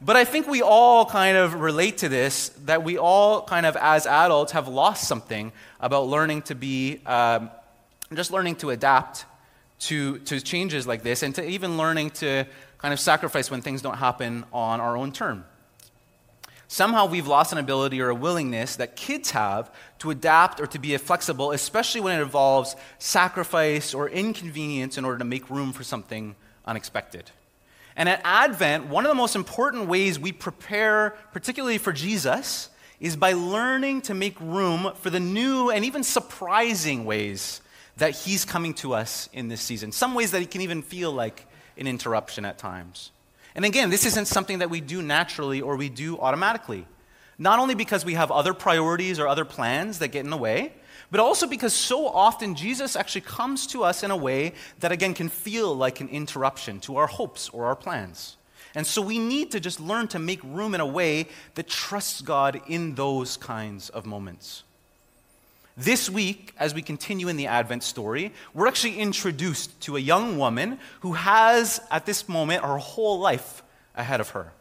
But 0.00 0.14
I 0.16 0.24
think 0.24 0.46
we 0.46 0.62
all 0.62 1.06
kind 1.06 1.36
of 1.36 1.54
relate 1.54 1.98
to 1.98 2.08
this 2.08 2.50
that 2.66 2.84
we 2.84 2.98
all, 2.98 3.42
kind 3.42 3.66
of, 3.66 3.76
as 3.76 4.06
adults, 4.06 4.52
have 4.52 4.68
lost 4.68 5.08
something 5.08 5.50
about 5.80 6.06
learning 6.06 6.42
to 6.42 6.54
be, 6.54 7.00
um, 7.04 7.50
just 8.12 8.30
learning 8.30 8.56
to 8.56 8.70
adapt 8.70 9.24
to, 9.88 10.18
to 10.20 10.40
changes 10.40 10.86
like 10.86 11.02
this, 11.02 11.22
and 11.22 11.34
to 11.34 11.48
even 11.48 11.76
learning 11.76 12.10
to 12.10 12.46
kind 12.78 12.92
of 12.92 13.00
sacrifice 13.00 13.50
when 13.50 13.62
things 13.62 13.82
don't 13.82 13.96
happen 13.96 14.44
on 14.52 14.80
our 14.80 14.96
own 14.96 15.12
term. 15.12 15.44
Somehow 16.68 17.06
we've 17.06 17.26
lost 17.26 17.52
an 17.52 17.58
ability 17.58 18.00
or 18.00 18.08
a 18.08 18.14
willingness 18.14 18.76
that 18.76 18.96
kids 18.96 19.30
have 19.30 19.70
to 19.98 20.10
adapt 20.10 20.60
or 20.60 20.66
to 20.66 20.78
be 20.78 20.96
flexible, 20.96 21.52
especially 21.52 22.00
when 22.00 22.18
it 22.18 22.22
involves 22.22 22.74
sacrifice 22.98 23.94
or 23.94 24.08
inconvenience 24.08 24.98
in 24.98 25.04
order 25.04 25.18
to 25.18 25.24
make 25.24 25.48
room 25.50 25.72
for 25.72 25.84
something 25.84 26.34
unexpected. 26.66 27.30
And 27.96 28.08
at 28.08 28.20
Advent, 28.24 28.88
one 28.88 29.04
of 29.04 29.10
the 29.10 29.14
most 29.14 29.36
important 29.36 29.86
ways 29.86 30.18
we 30.18 30.32
prepare, 30.32 31.16
particularly 31.32 31.78
for 31.78 31.92
Jesus, 31.92 32.70
is 32.98 33.16
by 33.16 33.34
learning 33.34 34.00
to 34.02 34.14
make 34.14 34.40
room 34.40 34.92
for 34.96 35.10
the 35.10 35.20
new 35.20 35.70
and 35.70 35.84
even 35.84 36.02
surprising 36.02 37.04
ways 37.04 37.60
that 37.96 38.12
He's 38.12 38.44
coming 38.44 38.74
to 38.74 38.94
us 38.94 39.28
in 39.32 39.48
this 39.48 39.60
season. 39.60 39.92
Some 39.92 40.14
ways 40.14 40.30
that 40.32 40.40
He 40.40 40.46
can 40.46 40.60
even 40.60 40.82
feel 40.82 41.12
like 41.12 41.46
an 41.76 41.86
interruption 41.86 42.44
at 42.44 42.58
times. 42.58 43.10
And 43.54 43.64
again, 43.64 43.90
this 43.90 44.04
isn't 44.04 44.26
something 44.26 44.58
that 44.58 44.70
we 44.70 44.80
do 44.80 45.00
naturally 45.02 45.60
or 45.60 45.76
we 45.76 45.88
do 45.88 46.18
automatically. 46.18 46.86
Not 47.38 47.58
only 47.58 47.74
because 47.74 48.04
we 48.04 48.14
have 48.14 48.30
other 48.30 48.54
priorities 48.54 49.18
or 49.18 49.28
other 49.28 49.44
plans 49.44 49.98
that 50.00 50.08
get 50.08 50.24
in 50.24 50.30
the 50.30 50.36
way, 50.36 50.72
but 51.10 51.20
also 51.20 51.46
because 51.46 51.72
so 51.72 52.08
often 52.08 52.54
Jesus 52.54 52.96
actually 52.96 53.20
comes 53.22 53.66
to 53.68 53.84
us 53.84 54.02
in 54.02 54.10
a 54.10 54.16
way 54.16 54.54
that, 54.80 54.92
again, 54.92 55.14
can 55.14 55.28
feel 55.28 55.74
like 55.74 56.00
an 56.00 56.08
interruption 56.08 56.80
to 56.80 56.96
our 56.96 57.06
hopes 57.06 57.48
or 57.50 57.66
our 57.66 57.76
plans. 57.76 58.36
And 58.74 58.86
so 58.86 59.00
we 59.00 59.18
need 59.18 59.52
to 59.52 59.60
just 59.60 59.78
learn 59.78 60.08
to 60.08 60.18
make 60.18 60.42
room 60.42 60.74
in 60.74 60.80
a 60.80 60.86
way 60.86 61.28
that 61.54 61.68
trusts 61.68 62.20
God 62.20 62.60
in 62.66 62.96
those 62.96 63.36
kinds 63.36 63.88
of 63.90 64.06
moments. 64.06 64.64
This 65.76 66.08
week, 66.08 66.54
as 66.56 66.72
we 66.72 66.82
continue 66.82 67.26
in 67.26 67.36
the 67.36 67.48
Advent 67.48 67.82
story, 67.82 68.32
we're 68.52 68.68
actually 68.68 68.98
introduced 68.98 69.80
to 69.82 69.96
a 69.96 70.00
young 70.00 70.38
woman 70.38 70.78
who 71.00 71.14
has, 71.14 71.80
at 71.90 72.06
this 72.06 72.28
moment, 72.28 72.62
her 72.62 72.78
whole 72.78 73.18
life 73.18 73.64
ahead 73.96 74.20
of 74.20 74.30
her. 74.30 74.52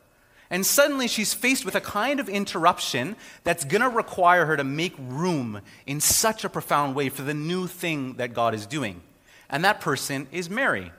And 0.49 0.65
suddenly 0.65 1.07
she's 1.07 1.33
faced 1.33 1.65
with 1.65 1.75
a 1.75 1.81
kind 1.81 2.19
of 2.19 2.29
interruption 2.29 3.15
that's 3.43 3.63
going 3.63 3.81
to 3.81 3.89
require 3.89 4.45
her 4.45 4.57
to 4.57 4.63
make 4.63 4.93
room 4.97 5.61
in 5.85 5.99
such 5.99 6.43
a 6.43 6.49
profound 6.49 6.95
way 6.95 7.09
for 7.09 7.21
the 7.21 7.33
new 7.33 7.67
thing 7.67 8.13
that 8.13 8.33
God 8.33 8.55
is 8.55 8.65
doing. 8.65 9.01
And 9.49 9.63
that 9.65 9.81
person 9.81 10.27
is 10.31 10.49
Mary. 10.49 10.91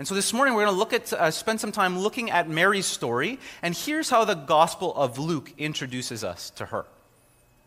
And 0.00 0.06
so 0.06 0.14
this 0.14 0.32
morning 0.32 0.54
we're 0.54 0.64
going 0.64 0.74
to 0.74 0.78
look 0.78 0.92
at, 0.92 1.12
uh, 1.12 1.30
spend 1.30 1.60
some 1.60 1.72
time 1.72 1.98
looking 1.98 2.30
at 2.30 2.48
Mary's 2.48 2.86
story, 2.86 3.38
and 3.62 3.74
here's 3.74 4.10
how 4.10 4.24
the 4.24 4.34
Gospel 4.34 4.94
of 4.94 5.18
Luke 5.18 5.52
introduces 5.58 6.22
us 6.24 6.50
to 6.50 6.66
her. 6.66 6.86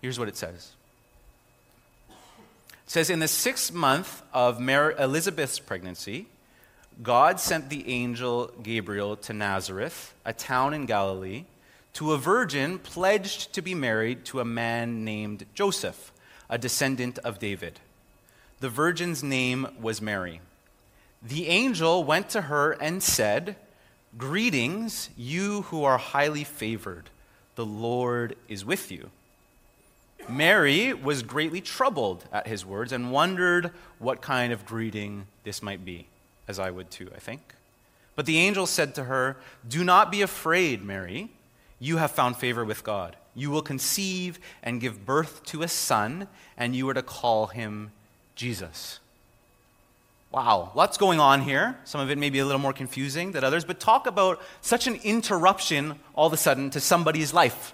Here's 0.02 0.20
what 0.20 0.28
it 0.28 0.38
says. 0.38 0.72
Says, 2.92 3.10
In 3.10 3.20
the 3.20 3.28
sixth 3.30 3.72
month 3.72 4.22
of 4.34 4.60
Mary, 4.60 4.94
Elizabeth's 5.00 5.60
pregnancy, 5.60 6.28
God 7.02 7.40
sent 7.40 7.70
the 7.70 7.88
angel 7.88 8.52
Gabriel 8.62 9.16
to 9.16 9.32
Nazareth, 9.32 10.14
a 10.26 10.34
town 10.34 10.74
in 10.74 10.88
Galilee, 10.88 11.46
to 11.94 12.12
a 12.12 12.18
virgin 12.18 12.80
pledged 12.80 13.54
to 13.54 13.62
be 13.62 13.74
married 13.74 14.26
to 14.26 14.42
a 14.42 14.44
man 14.44 15.06
named 15.06 15.46
Joseph, 15.54 16.12
a 16.50 16.58
descendant 16.58 17.18
of 17.20 17.40
David. 17.40 17.80
The 18.60 18.68
virgin's 18.68 19.24
name 19.24 19.70
was 19.80 20.02
Mary. 20.02 20.42
The 21.24 21.48
angel 21.48 22.04
went 22.04 22.28
to 22.32 22.42
her 22.42 22.74
and 22.74 23.02
said, 23.02 23.56
Greetings, 24.18 25.12
you 25.16 25.62
who 25.62 25.86
are 25.86 25.98
highly 25.98 26.44
favored. 26.44 27.10
The 27.56 27.66
Lord 27.66 28.36
is 28.50 28.66
with 28.66 28.92
you. 28.92 29.12
Mary 30.32 30.94
was 30.94 31.24
greatly 31.24 31.62
troubled 31.62 32.26
at 32.32 32.48
his 32.48 32.66
words 32.66 32.92
and 32.92 33.12
wondered 33.12 33.72
what 34.00 34.22
kind 34.22 34.52
of 34.54 34.66
greeting 34.66 35.28
this 35.44 35.62
might 35.62 35.86
be, 35.86 36.08
as 36.48 36.60
I 36.60 36.72
would 36.72 36.92
too, 36.92 37.10
I 37.16 37.20
think. 37.20 37.56
But 38.16 38.26
the 38.26 38.38
angel 38.38 38.66
said 38.66 38.94
to 38.96 39.06
her, 39.06 39.38
Do 39.68 39.84
not 39.84 40.12
be 40.12 40.22
afraid, 40.22 40.84
Mary. 40.84 41.30
You 41.80 41.98
have 41.98 42.12
found 42.12 42.38
favor 42.38 42.64
with 42.64 42.84
God. 42.84 43.16
You 43.34 43.50
will 43.50 43.62
conceive 43.62 44.40
and 44.62 44.82
give 44.82 45.06
birth 45.06 45.44
to 45.46 45.64
a 45.64 45.68
son, 45.68 46.28
and 46.58 46.76
you 46.76 46.88
are 46.90 46.94
to 46.94 47.02
call 47.02 47.48
him 47.48 47.92
Jesus. 48.36 49.00
Wow, 50.32 50.72
lots 50.76 50.98
going 50.98 51.20
on 51.20 51.42
here. 51.42 51.78
Some 51.84 52.00
of 52.00 52.10
it 52.10 52.18
may 52.18 52.30
be 52.30 52.40
a 52.40 52.46
little 52.46 52.62
more 52.62 52.74
confusing 52.74 53.32
than 53.32 53.44
others, 53.44 53.66
but 53.66 53.80
talk 53.80 54.08
about 54.08 54.42
such 54.62 54.88
an 54.88 54.96
interruption 55.04 56.00
all 56.16 56.28
of 56.28 56.34
a 56.34 56.38
sudden 56.38 56.70
to 56.70 56.80
somebody's 56.80 57.34
life. 57.34 57.74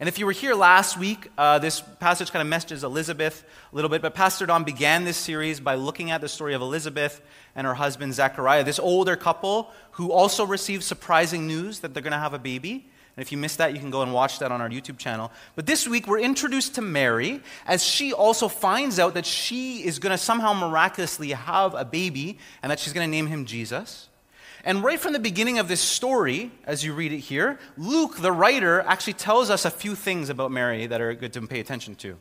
And 0.00 0.08
if 0.08 0.16
you 0.16 0.26
were 0.26 0.32
here 0.32 0.54
last 0.54 0.96
week, 0.96 1.28
uh, 1.36 1.58
this 1.58 1.80
passage 1.80 2.30
kind 2.30 2.40
of 2.40 2.46
messages 2.46 2.84
Elizabeth 2.84 3.44
a 3.72 3.74
little 3.74 3.88
bit, 3.88 4.00
but 4.00 4.14
Pastor 4.14 4.46
Don 4.46 4.62
began 4.62 5.04
this 5.04 5.16
series 5.16 5.58
by 5.58 5.74
looking 5.74 6.12
at 6.12 6.20
the 6.20 6.28
story 6.28 6.54
of 6.54 6.62
Elizabeth 6.62 7.20
and 7.56 7.66
her 7.66 7.74
husband 7.74 8.14
Zechariah, 8.14 8.62
this 8.62 8.78
older 8.78 9.16
couple 9.16 9.72
who 9.92 10.12
also 10.12 10.46
received 10.46 10.84
surprising 10.84 11.48
news 11.48 11.80
that 11.80 11.94
they're 11.94 12.02
going 12.02 12.12
to 12.12 12.18
have 12.18 12.32
a 12.32 12.38
baby. 12.38 12.86
And 13.16 13.22
if 13.22 13.32
you 13.32 13.38
missed 13.38 13.58
that, 13.58 13.72
you 13.72 13.80
can 13.80 13.90
go 13.90 14.02
and 14.02 14.14
watch 14.14 14.38
that 14.38 14.52
on 14.52 14.60
our 14.60 14.68
YouTube 14.68 14.98
channel. 14.98 15.32
But 15.56 15.66
this 15.66 15.88
week, 15.88 16.06
we're 16.06 16.20
introduced 16.20 16.76
to 16.76 16.80
Mary 16.80 17.40
as 17.66 17.84
she 17.84 18.12
also 18.12 18.46
finds 18.46 19.00
out 19.00 19.14
that 19.14 19.26
she 19.26 19.84
is 19.84 19.98
going 19.98 20.12
to 20.12 20.18
somehow 20.18 20.52
miraculously 20.52 21.30
have 21.30 21.74
a 21.74 21.84
baby 21.84 22.38
and 22.62 22.70
that 22.70 22.78
she's 22.78 22.92
going 22.92 23.04
to 23.04 23.10
name 23.10 23.26
him 23.26 23.44
Jesus. 23.44 24.07
And 24.68 24.84
right 24.84 25.00
from 25.00 25.14
the 25.14 25.18
beginning 25.18 25.58
of 25.58 25.66
this 25.66 25.80
story, 25.80 26.50
as 26.66 26.84
you 26.84 26.92
read 26.92 27.10
it 27.10 27.20
here, 27.20 27.58
Luke, 27.78 28.18
the 28.18 28.30
writer, 28.30 28.82
actually 28.82 29.14
tells 29.14 29.48
us 29.48 29.64
a 29.64 29.70
few 29.70 29.94
things 29.94 30.28
about 30.28 30.52
Mary 30.52 30.86
that 30.86 31.00
are 31.00 31.14
good 31.14 31.32
to 31.32 31.46
pay 31.46 31.58
attention 31.58 31.94
to. 31.94 32.18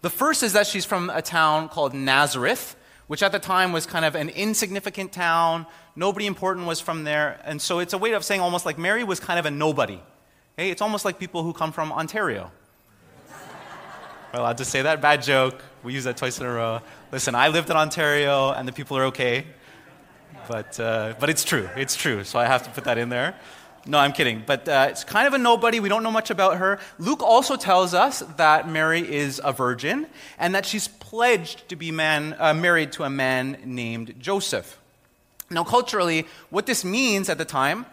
The 0.00 0.08
first 0.08 0.42
is 0.42 0.54
that 0.54 0.66
she's 0.66 0.86
from 0.86 1.10
a 1.10 1.20
town 1.20 1.68
called 1.68 1.92
Nazareth, 1.92 2.76
which 3.08 3.22
at 3.22 3.30
the 3.30 3.38
time 3.38 3.72
was 3.72 3.84
kind 3.84 4.06
of 4.06 4.14
an 4.14 4.30
insignificant 4.30 5.12
town. 5.12 5.66
Nobody 5.94 6.24
important 6.24 6.66
was 6.66 6.80
from 6.80 7.04
there. 7.04 7.38
And 7.44 7.60
so 7.60 7.78
it's 7.78 7.92
a 7.92 7.98
way 7.98 8.12
of 8.12 8.24
saying 8.24 8.40
almost 8.40 8.64
like 8.64 8.78
Mary 8.78 9.04
was 9.04 9.20
kind 9.20 9.38
of 9.38 9.44
a 9.44 9.50
nobody. 9.50 10.00
It's 10.56 10.80
almost 10.80 11.04
like 11.04 11.18
people 11.18 11.42
who 11.42 11.52
come 11.52 11.72
from 11.72 11.92
Ontario. 11.92 12.50
I 14.32 14.38
allowed 14.38 14.56
to 14.56 14.64
say 14.64 14.80
that? 14.80 15.02
Bad 15.02 15.22
joke. 15.22 15.60
We 15.82 15.92
use 15.92 16.04
that 16.04 16.16
twice 16.16 16.40
in 16.40 16.46
a 16.46 16.50
row. 16.50 16.80
Listen, 17.12 17.34
I 17.34 17.48
lived 17.48 17.68
in 17.68 17.76
Ontario, 17.76 18.50
and 18.52 18.66
the 18.66 18.72
people 18.72 18.96
are 18.96 19.04
okay. 19.04 19.44
But, 20.48 20.78
uh, 20.78 21.14
but 21.18 21.30
it's 21.30 21.44
true. 21.44 21.68
It's 21.76 21.96
true. 21.96 22.24
So 22.24 22.38
I 22.38 22.46
have 22.46 22.62
to 22.64 22.70
put 22.70 22.84
that 22.84 22.98
in 22.98 23.08
there. 23.08 23.34
No, 23.84 23.98
I'm 23.98 24.12
kidding. 24.12 24.44
But 24.46 24.68
uh, 24.68 24.86
it's 24.90 25.02
kind 25.02 25.26
of 25.26 25.34
a 25.34 25.38
nobody. 25.38 25.80
We 25.80 25.88
don't 25.88 26.02
know 26.02 26.10
much 26.10 26.30
about 26.30 26.58
her. 26.58 26.78
Luke 26.98 27.22
also 27.22 27.56
tells 27.56 27.94
us 27.94 28.20
that 28.36 28.68
Mary 28.68 29.00
is 29.00 29.40
a 29.42 29.52
virgin 29.52 30.06
and 30.38 30.54
that 30.54 30.64
she's 30.66 30.86
pledged 30.86 31.68
to 31.68 31.76
be 31.76 31.90
man, 31.90 32.36
uh, 32.38 32.54
married 32.54 32.92
to 32.92 33.04
a 33.04 33.10
man 33.10 33.58
named 33.64 34.14
Joseph. 34.20 34.78
Now, 35.50 35.64
culturally, 35.64 36.26
what 36.50 36.66
this 36.66 36.84
means 36.84 37.28
at 37.28 37.38
the 37.38 37.44
time 37.44 37.86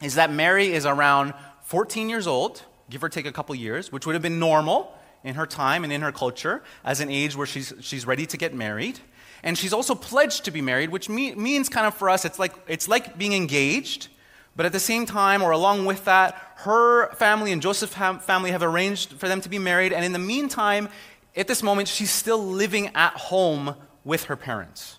is 0.00 0.14
that 0.14 0.32
Mary 0.32 0.72
is 0.72 0.86
around 0.86 1.34
14 1.64 2.08
years 2.08 2.26
old, 2.26 2.62
give 2.88 3.02
or 3.02 3.08
take 3.08 3.26
a 3.26 3.32
couple 3.32 3.54
years, 3.54 3.90
which 3.90 4.06
would 4.06 4.14
have 4.14 4.22
been 4.22 4.38
normal 4.38 4.96
in 5.24 5.34
her 5.34 5.46
time 5.46 5.82
and 5.84 5.92
in 5.92 6.02
her 6.02 6.12
culture 6.12 6.62
as 6.84 7.00
an 7.00 7.10
age 7.10 7.34
where 7.34 7.46
she's, 7.46 7.72
she's 7.80 8.06
ready 8.06 8.26
to 8.26 8.36
get 8.36 8.54
married. 8.54 9.00
And 9.44 9.58
she's 9.58 9.74
also 9.74 9.94
pledged 9.94 10.46
to 10.46 10.50
be 10.50 10.62
married, 10.62 10.88
which 10.88 11.10
me- 11.10 11.34
means 11.34 11.68
kind 11.68 11.86
of 11.86 11.94
for 11.94 12.08
us, 12.08 12.24
it's 12.24 12.38
like, 12.38 12.54
it's 12.66 12.88
like 12.88 13.18
being 13.18 13.34
engaged, 13.34 14.08
but 14.56 14.64
at 14.64 14.72
the 14.72 14.80
same 14.80 15.04
time, 15.04 15.42
or 15.42 15.50
along 15.50 15.84
with 15.84 16.06
that, 16.06 16.34
her 16.56 17.12
family 17.16 17.52
and 17.52 17.60
Joseph's 17.60 17.94
family 17.94 18.52
have 18.52 18.62
arranged 18.62 19.12
for 19.12 19.28
them 19.28 19.42
to 19.42 19.50
be 19.50 19.58
married. 19.58 19.92
And 19.92 20.02
in 20.02 20.12
the 20.14 20.18
meantime, 20.18 20.88
at 21.36 21.46
this 21.46 21.62
moment, 21.62 21.88
she's 21.88 22.10
still 22.10 22.42
living 22.42 22.90
at 22.94 23.12
home 23.12 23.74
with 24.02 24.24
her 24.24 24.36
parents. 24.36 24.98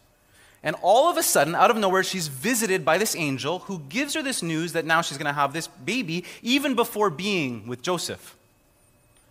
And 0.61 0.75
all 0.83 1.09
of 1.09 1.17
a 1.17 1.23
sudden, 1.23 1.55
out 1.55 1.71
of 1.71 1.77
nowhere, 1.77 2.03
she's 2.03 2.27
visited 2.27 2.85
by 2.85 2.99
this 2.99 3.15
angel 3.15 3.59
who 3.59 3.79
gives 3.89 4.13
her 4.13 4.21
this 4.21 4.43
news 4.43 4.73
that 4.73 4.85
now 4.85 5.01
she's 5.01 5.17
going 5.17 5.27
to 5.27 5.33
have 5.33 5.53
this 5.53 5.67
baby, 5.67 6.23
even 6.43 6.75
before 6.75 7.09
being 7.09 7.65
with 7.65 7.81
Joseph. 7.81 8.35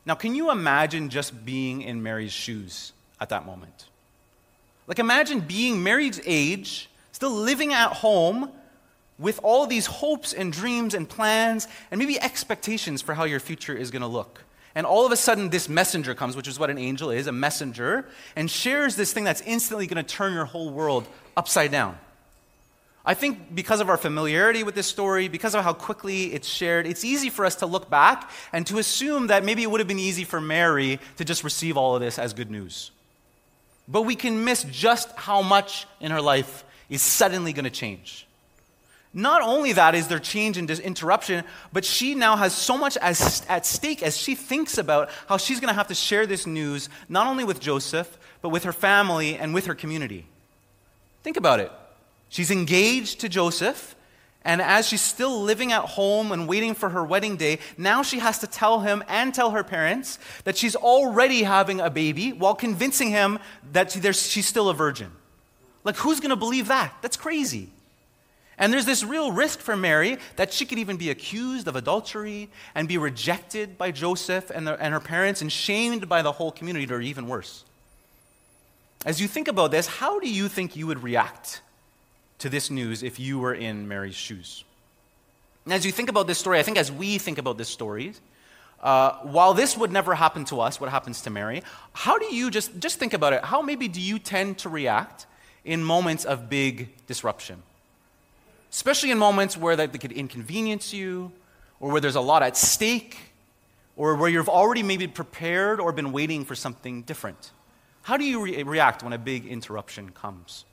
Now, 0.06 0.16
can 0.16 0.34
you 0.34 0.50
imagine 0.50 1.08
just 1.08 1.44
being 1.44 1.82
in 1.82 2.02
Mary's 2.02 2.32
shoes 2.32 2.92
at 3.20 3.28
that 3.28 3.46
moment? 3.46 3.86
Like, 4.86 4.98
imagine 4.98 5.40
being 5.40 5.82
Mary's 5.82 6.20
age, 6.24 6.90
still 7.12 7.30
living 7.30 7.72
at 7.72 7.92
home 7.92 8.50
with 9.18 9.40
all 9.42 9.66
these 9.66 9.86
hopes 9.86 10.32
and 10.32 10.52
dreams 10.52 10.94
and 10.94 11.08
plans 11.08 11.68
and 11.90 11.98
maybe 11.98 12.20
expectations 12.20 13.00
for 13.00 13.14
how 13.14 13.24
your 13.24 13.40
future 13.40 13.74
is 13.74 13.90
going 13.90 14.02
to 14.02 14.08
look. 14.08 14.42
And 14.74 14.86
all 14.86 15.06
of 15.06 15.12
a 15.12 15.16
sudden, 15.16 15.50
this 15.50 15.68
messenger 15.68 16.14
comes, 16.14 16.36
which 16.36 16.48
is 16.48 16.58
what 16.58 16.68
an 16.68 16.78
angel 16.78 17.10
is 17.10 17.28
a 17.28 17.32
messenger, 17.32 18.06
and 18.34 18.50
shares 18.50 18.96
this 18.96 19.12
thing 19.12 19.22
that's 19.22 19.40
instantly 19.42 19.86
going 19.86 20.04
to 20.04 20.14
turn 20.14 20.32
your 20.32 20.46
whole 20.46 20.70
world 20.70 21.06
upside 21.36 21.70
down. 21.70 21.96
I 23.06 23.14
think 23.14 23.54
because 23.54 23.80
of 23.80 23.90
our 23.90 23.98
familiarity 23.98 24.64
with 24.64 24.74
this 24.74 24.86
story, 24.86 25.28
because 25.28 25.54
of 25.54 25.62
how 25.62 25.74
quickly 25.74 26.32
it's 26.32 26.48
shared, 26.48 26.86
it's 26.86 27.04
easy 27.04 27.28
for 27.28 27.44
us 27.44 27.56
to 27.56 27.66
look 27.66 27.90
back 27.90 28.30
and 28.52 28.66
to 28.66 28.78
assume 28.78 29.26
that 29.28 29.44
maybe 29.44 29.62
it 29.62 29.70
would 29.70 29.80
have 29.80 29.88
been 29.88 29.98
easy 29.98 30.24
for 30.24 30.40
Mary 30.40 30.98
to 31.18 31.24
just 31.24 31.44
receive 31.44 31.76
all 31.76 31.94
of 31.94 32.00
this 32.00 32.18
as 32.18 32.32
good 32.32 32.50
news. 32.50 32.90
But 33.86 34.02
we 34.02 34.14
can 34.14 34.44
miss 34.44 34.64
just 34.64 35.10
how 35.12 35.42
much 35.42 35.86
in 36.00 36.10
her 36.10 36.20
life 36.20 36.64
is 36.88 37.02
suddenly 37.02 37.52
going 37.52 37.64
to 37.64 37.70
change. 37.70 38.26
Not 39.16 39.42
only 39.42 39.72
that 39.74 39.94
is 39.94 40.08
there 40.08 40.18
change 40.18 40.58
and 40.58 40.68
interruption, 40.68 41.44
but 41.72 41.84
she 41.84 42.16
now 42.16 42.34
has 42.34 42.52
so 42.52 42.76
much 42.76 42.96
as, 42.96 43.46
at 43.48 43.64
stake 43.64 44.02
as 44.02 44.16
she 44.16 44.34
thinks 44.34 44.76
about 44.76 45.08
how 45.28 45.36
she's 45.36 45.60
going 45.60 45.68
to 45.68 45.74
have 45.74 45.86
to 45.88 45.94
share 45.94 46.26
this 46.26 46.46
news, 46.46 46.88
not 47.08 47.28
only 47.28 47.44
with 47.44 47.60
Joseph, 47.60 48.18
but 48.42 48.48
with 48.48 48.64
her 48.64 48.72
family 48.72 49.36
and 49.36 49.54
with 49.54 49.66
her 49.66 49.74
community. 49.74 50.26
Think 51.22 51.36
about 51.36 51.60
it. 51.60 51.70
She's 52.28 52.50
engaged 52.50 53.20
to 53.20 53.28
Joseph, 53.28 53.94
and 54.44 54.60
as 54.60 54.86
she's 54.86 55.00
still 55.00 55.40
living 55.40 55.72
at 55.72 55.82
home 55.82 56.30
and 56.30 56.46
waiting 56.46 56.74
for 56.74 56.90
her 56.90 57.02
wedding 57.02 57.36
day, 57.36 57.58
now 57.78 58.02
she 58.02 58.18
has 58.18 58.38
to 58.40 58.46
tell 58.46 58.80
him 58.80 59.02
and 59.08 59.34
tell 59.34 59.52
her 59.52 59.64
parents 59.64 60.18
that 60.44 60.56
she's 60.56 60.76
already 60.76 61.44
having 61.44 61.80
a 61.80 61.88
baby 61.88 62.32
while 62.32 62.54
convincing 62.54 63.10
him 63.10 63.38
that 63.72 63.92
she's 63.92 64.46
still 64.46 64.68
a 64.68 64.74
virgin. 64.74 65.10
Like, 65.82 65.96
who's 65.96 66.20
going 66.20 66.30
to 66.30 66.36
believe 66.36 66.68
that? 66.68 66.94
That's 67.00 67.16
crazy. 67.16 67.70
And 68.58 68.72
there's 68.72 68.86
this 68.86 69.02
real 69.02 69.32
risk 69.32 69.60
for 69.60 69.76
Mary 69.76 70.18
that 70.36 70.52
she 70.52 70.66
could 70.66 70.78
even 70.78 70.96
be 70.96 71.10
accused 71.10 71.66
of 71.66 71.74
adultery 71.74 72.50
and 72.74 72.86
be 72.86 72.98
rejected 72.98 73.76
by 73.76 73.90
Joseph 73.90 74.50
and, 74.50 74.66
the, 74.66 74.80
and 74.80 74.92
her 74.94 75.00
parents 75.00 75.40
and 75.40 75.50
shamed 75.50 76.08
by 76.08 76.22
the 76.22 76.32
whole 76.32 76.52
community, 76.52 76.92
or 76.92 77.00
even 77.00 77.26
worse. 77.26 77.64
As 79.04 79.20
you 79.20 79.26
think 79.26 79.48
about 79.48 79.70
this, 79.70 79.86
how 79.86 80.20
do 80.20 80.30
you 80.30 80.48
think 80.48 80.76
you 80.76 80.86
would 80.86 81.02
react 81.02 81.62
to 82.44 82.48
this 82.48 82.70
news 82.70 83.02
if 83.02 83.18
you 83.18 83.38
were 83.38 83.54
in 83.54 83.88
Mary's 83.88 84.14
shoes? 84.14 84.64
And 85.64 85.74
as 85.74 85.84
you 85.84 85.92
think 85.92 86.08
about 86.08 86.26
this 86.26 86.38
story, 86.38 86.58
I 86.58 86.62
think 86.62 86.78
as 86.78 86.90
we 86.90 87.18
think 87.18 87.38
about 87.38 87.58
this 87.58 87.68
story, 87.68 88.14
uh, 88.82 89.12
while 89.22 89.52
this 89.54 89.76
would 89.76 89.90
never 89.90 90.14
happen 90.14 90.44
to 90.46 90.60
us, 90.60 90.80
what 90.80 90.90
happens 90.90 91.22
to 91.22 91.30
Mary, 91.30 91.62
how 91.92 92.18
do 92.18 92.26
you 92.26 92.50
just, 92.50 92.78
just 92.78 92.98
think 92.98 93.12
about 93.12 93.32
it? 93.32 93.44
How 93.44 93.60
maybe 93.62 93.88
do 93.88 94.00
you 94.00 94.18
tend 94.18 94.58
to 94.58 94.68
react 94.68 95.26
in 95.64 95.82
moments 95.82 96.24
of 96.24 96.48
big 96.48 96.88
disruption? 97.06 97.62
especially 98.74 99.12
in 99.12 99.18
moments 99.18 99.56
where 99.56 99.76
they 99.76 99.86
could 99.86 100.10
inconvenience 100.10 100.92
you, 100.92 101.30
or 101.78 101.92
where 101.92 102.00
there's 102.00 102.16
a 102.16 102.20
lot 102.20 102.42
at 102.42 102.56
stake, 102.56 103.16
or 103.94 104.16
where 104.16 104.28
you've 104.28 104.48
already 104.48 104.82
maybe 104.82 105.06
prepared 105.06 105.78
or 105.78 105.92
been 105.92 106.10
waiting 106.10 106.44
for 106.44 106.56
something 106.56 107.02
different. 107.02 107.52
How 108.02 108.16
do 108.16 108.24
you 108.24 108.42
re- 108.42 108.64
react 108.64 109.04
when 109.04 109.12
a 109.12 109.18
big 109.18 109.46
interruption 109.46 110.10
comes? 110.10 110.64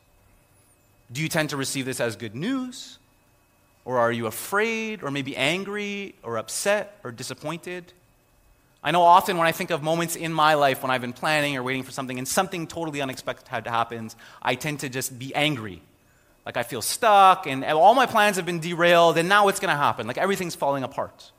Do 1.11 1.21
you 1.21 1.29
tend 1.29 1.49
to 1.49 1.57
receive 1.57 1.85
this 1.85 1.99
as 1.99 2.15
good 2.15 2.35
news? 2.35 2.97
Or 3.83 3.97
are 3.97 4.11
you 4.11 4.27
afraid, 4.27 5.03
or 5.03 5.11
maybe 5.11 5.35
angry, 5.35 6.15
or 6.23 6.37
upset, 6.37 6.99
or 7.03 7.11
disappointed? 7.11 7.93
I 8.83 8.91
know 8.91 9.01
often 9.03 9.37
when 9.37 9.47
I 9.47 9.51
think 9.51 9.69
of 9.69 9.83
moments 9.83 10.15
in 10.15 10.33
my 10.33 10.55
life 10.55 10.81
when 10.81 10.89
I've 10.89 11.01
been 11.01 11.13
planning 11.13 11.55
or 11.55 11.63
waiting 11.63 11.83
for 11.83 11.91
something 11.91 12.17
and 12.17 12.27
something 12.27 12.65
totally 12.65 13.01
unexpected 13.01 13.67
happens, 13.67 14.15
I 14.41 14.55
tend 14.55 14.79
to 14.79 14.89
just 14.89 15.17
be 15.19 15.33
angry 15.35 15.81
Like 16.45 16.57
I 16.57 16.63
feel 16.63 16.81
stuck 16.81 17.45
and 17.45 17.63
all 17.63 17.93
my 17.93 18.07
plans 18.07 18.37
have 18.37 18.45
been 18.45 18.59
derailed 18.59 19.17
and 19.17 19.29
now 19.29 19.47
it's 19.47 19.59
going 19.59 19.69
to 19.71 19.77
happen. 19.77 20.07
Like 20.07 20.17
everything's 20.17 20.55
falling 20.55 20.83
apart. 20.83 21.31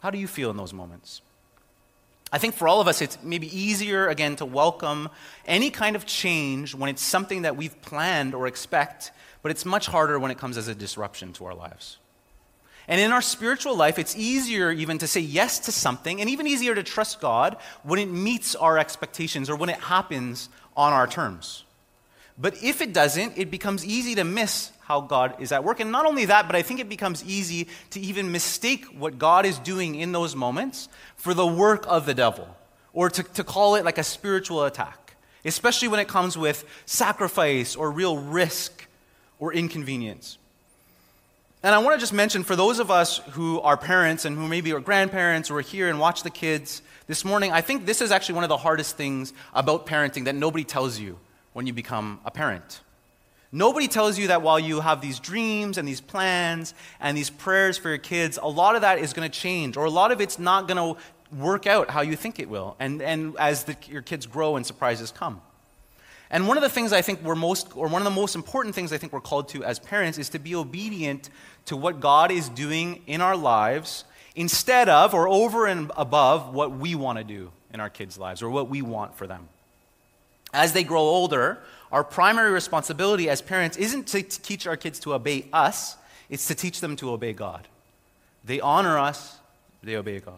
How 0.00 0.10
do 0.10 0.18
you 0.18 0.26
feel 0.26 0.50
in 0.50 0.56
those 0.56 0.72
moments? 0.72 1.20
I 2.32 2.38
think 2.38 2.54
for 2.54 2.66
all 2.66 2.80
of 2.80 2.88
us, 2.88 3.00
it's 3.00 3.18
maybe 3.22 3.46
easier, 3.56 4.08
again, 4.08 4.36
to 4.36 4.44
welcome 4.44 5.08
any 5.46 5.70
kind 5.70 5.94
of 5.94 6.06
change 6.06 6.74
when 6.74 6.90
it's 6.90 7.02
something 7.02 7.42
that 7.42 7.56
we've 7.56 7.80
planned 7.82 8.34
or 8.34 8.46
expect, 8.48 9.12
but 9.42 9.52
it's 9.52 9.64
much 9.64 9.86
harder 9.86 10.18
when 10.18 10.32
it 10.32 10.38
comes 10.38 10.56
as 10.56 10.66
a 10.66 10.74
disruption 10.74 11.32
to 11.34 11.44
our 11.44 11.54
lives. 11.54 11.98
And 12.88 13.00
in 13.00 13.12
our 13.12 13.22
spiritual 13.22 13.76
life, 13.76 13.98
it's 13.98 14.16
easier 14.16 14.70
even 14.70 14.98
to 14.98 15.06
say 15.06 15.20
yes 15.20 15.60
to 15.60 15.72
something, 15.72 16.20
and 16.20 16.28
even 16.28 16.46
easier 16.46 16.74
to 16.74 16.82
trust 16.82 17.20
God 17.20 17.56
when 17.84 17.98
it 17.98 18.06
meets 18.06 18.54
our 18.54 18.78
expectations 18.78 19.48
or 19.48 19.56
when 19.56 19.68
it 19.68 19.78
happens 19.78 20.48
on 20.76 20.92
our 20.92 21.06
terms. 21.06 21.64
But 22.38 22.62
if 22.62 22.80
it 22.80 22.92
doesn't, 22.92 23.38
it 23.38 23.50
becomes 23.50 23.84
easy 23.84 24.14
to 24.16 24.24
miss 24.24 24.72
how 24.86 25.00
God 25.00 25.34
is 25.40 25.50
at 25.50 25.64
work. 25.64 25.80
And 25.80 25.90
not 25.90 26.06
only 26.06 26.26
that, 26.26 26.46
but 26.46 26.54
I 26.54 26.62
think 26.62 26.78
it 26.78 26.88
becomes 26.88 27.24
easy 27.24 27.66
to 27.90 27.98
even 27.98 28.30
mistake 28.30 28.84
what 28.96 29.18
God 29.18 29.44
is 29.44 29.58
doing 29.58 29.96
in 29.96 30.12
those 30.12 30.36
moments 30.36 30.88
for 31.16 31.34
the 31.34 31.46
work 31.46 31.84
of 31.88 32.06
the 32.06 32.14
devil, 32.14 32.56
or 32.92 33.10
to, 33.10 33.24
to 33.24 33.42
call 33.42 33.74
it 33.74 33.84
like 33.84 33.98
a 33.98 34.04
spiritual 34.04 34.62
attack, 34.62 35.16
especially 35.44 35.88
when 35.88 35.98
it 35.98 36.06
comes 36.06 36.38
with 36.38 36.64
sacrifice 36.86 37.74
or 37.74 37.90
real 37.90 38.16
risk 38.16 38.86
or 39.40 39.52
inconvenience. 39.52 40.38
And 41.64 41.74
I 41.74 41.78
want 41.78 41.96
to 41.96 42.00
just 42.00 42.12
mention 42.12 42.44
for 42.44 42.54
those 42.54 42.78
of 42.78 42.88
us 42.88 43.18
who 43.32 43.60
are 43.62 43.76
parents 43.76 44.24
and 44.24 44.36
who 44.36 44.46
maybe 44.46 44.72
are 44.72 44.78
grandparents 44.78 45.50
or 45.50 45.58
are 45.58 45.62
here 45.62 45.88
and 45.88 45.98
watch 45.98 46.22
the 46.22 46.30
kids 46.30 46.80
this 47.08 47.24
morning, 47.24 47.50
I 47.50 47.60
think 47.60 47.86
this 47.86 48.00
is 48.00 48.12
actually 48.12 48.36
one 48.36 48.44
of 48.44 48.50
the 48.50 48.56
hardest 48.56 48.96
things 48.96 49.32
about 49.52 49.84
parenting 49.84 50.26
that 50.26 50.36
nobody 50.36 50.62
tells 50.62 51.00
you 51.00 51.18
when 51.54 51.66
you 51.66 51.72
become 51.72 52.20
a 52.24 52.30
parent. 52.30 52.82
Nobody 53.52 53.88
tells 53.88 54.18
you 54.18 54.28
that 54.28 54.42
while 54.42 54.58
you 54.58 54.80
have 54.80 55.00
these 55.00 55.20
dreams 55.20 55.78
and 55.78 55.86
these 55.86 56.00
plans 56.00 56.74
and 57.00 57.16
these 57.16 57.30
prayers 57.30 57.78
for 57.78 57.88
your 57.88 57.98
kids, 57.98 58.38
a 58.42 58.48
lot 58.48 58.74
of 58.74 58.82
that 58.82 58.98
is 58.98 59.12
going 59.12 59.28
to 59.28 59.38
change, 59.38 59.76
or 59.76 59.84
a 59.84 59.90
lot 59.90 60.12
of 60.12 60.20
it's 60.20 60.38
not 60.38 60.66
going 60.68 60.76
to 60.94 61.00
work 61.36 61.66
out 61.66 61.90
how 61.90 62.00
you 62.00 62.16
think 62.16 62.38
it 62.38 62.48
will, 62.48 62.76
and, 62.78 63.02
and 63.02 63.36
as 63.38 63.64
the, 63.64 63.76
your 63.88 64.02
kids 64.02 64.26
grow 64.26 64.56
and 64.56 64.66
surprises 64.66 65.10
come. 65.10 65.40
And 66.30 66.48
one 66.48 66.56
of 66.56 66.62
the 66.62 66.68
things 66.68 66.92
I 66.92 67.02
think 67.02 67.22
we're 67.22 67.36
most, 67.36 67.76
or 67.76 67.86
one 67.88 68.02
of 68.02 68.04
the 68.04 68.10
most 68.10 68.34
important 68.34 68.74
things 68.74 68.92
I 68.92 68.98
think 68.98 69.12
we're 69.12 69.20
called 69.20 69.48
to 69.50 69.62
as 69.62 69.78
parents 69.78 70.18
is 70.18 70.28
to 70.30 70.38
be 70.38 70.54
obedient 70.56 71.30
to 71.66 71.76
what 71.76 72.00
God 72.00 72.32
is 72.32 72.48
doing 72.48 73.02
in 73.06 73.20
our 73.20 73.36
lives 73.36 74.04
instead 74.34 74.88
of 74.88 75.14
or 75.14 75.28
over 75.28 75.66
and 75.66 75.90
above 75.96 76.52
what 76.52 76.72
we 76.72 76.94
want 76.94 77.18
to 77.18 77.24
do 77.24 77.52
in 77.72 77.80
our 77.80 77.90
kids' 77.90 78.18
lives 78.18 78.42
or 78.42 78.50
what 78.50 78.68
we 78.68 78.82
want 78.82 79.16
for 79.16 79.26
them. 79.26 79.48
As 80.56 80.72
they 80.72 80.84
grow 80.84 81.02
older, 81.02 81.58
our 81.92 82.02
primary 82.02 82.50
responsibility 82.50 83.28
as 83.28 83.42
parents 83.42 83.76
isn't 83.76 84.06
to 84.08 84.22
teach 84.22 84.66
our 84.66 84.76
kids 84.76 84.98
to 85.00 85.12
obey 85.12 85.48
us, 85.52 85.96
it's 86.30 86.46
to 86.48 86.54
teach 86.54 86.80
them 86.80 86.96
to 86.96 87.10
obey 87.10 87.34
God. 87.34 87.68
They 88.42 88.58
honor 88.58 88.98
us, 88.98 89.36
they 89.82 89.96
obey 89.96 90.18
God. 90.18 90.34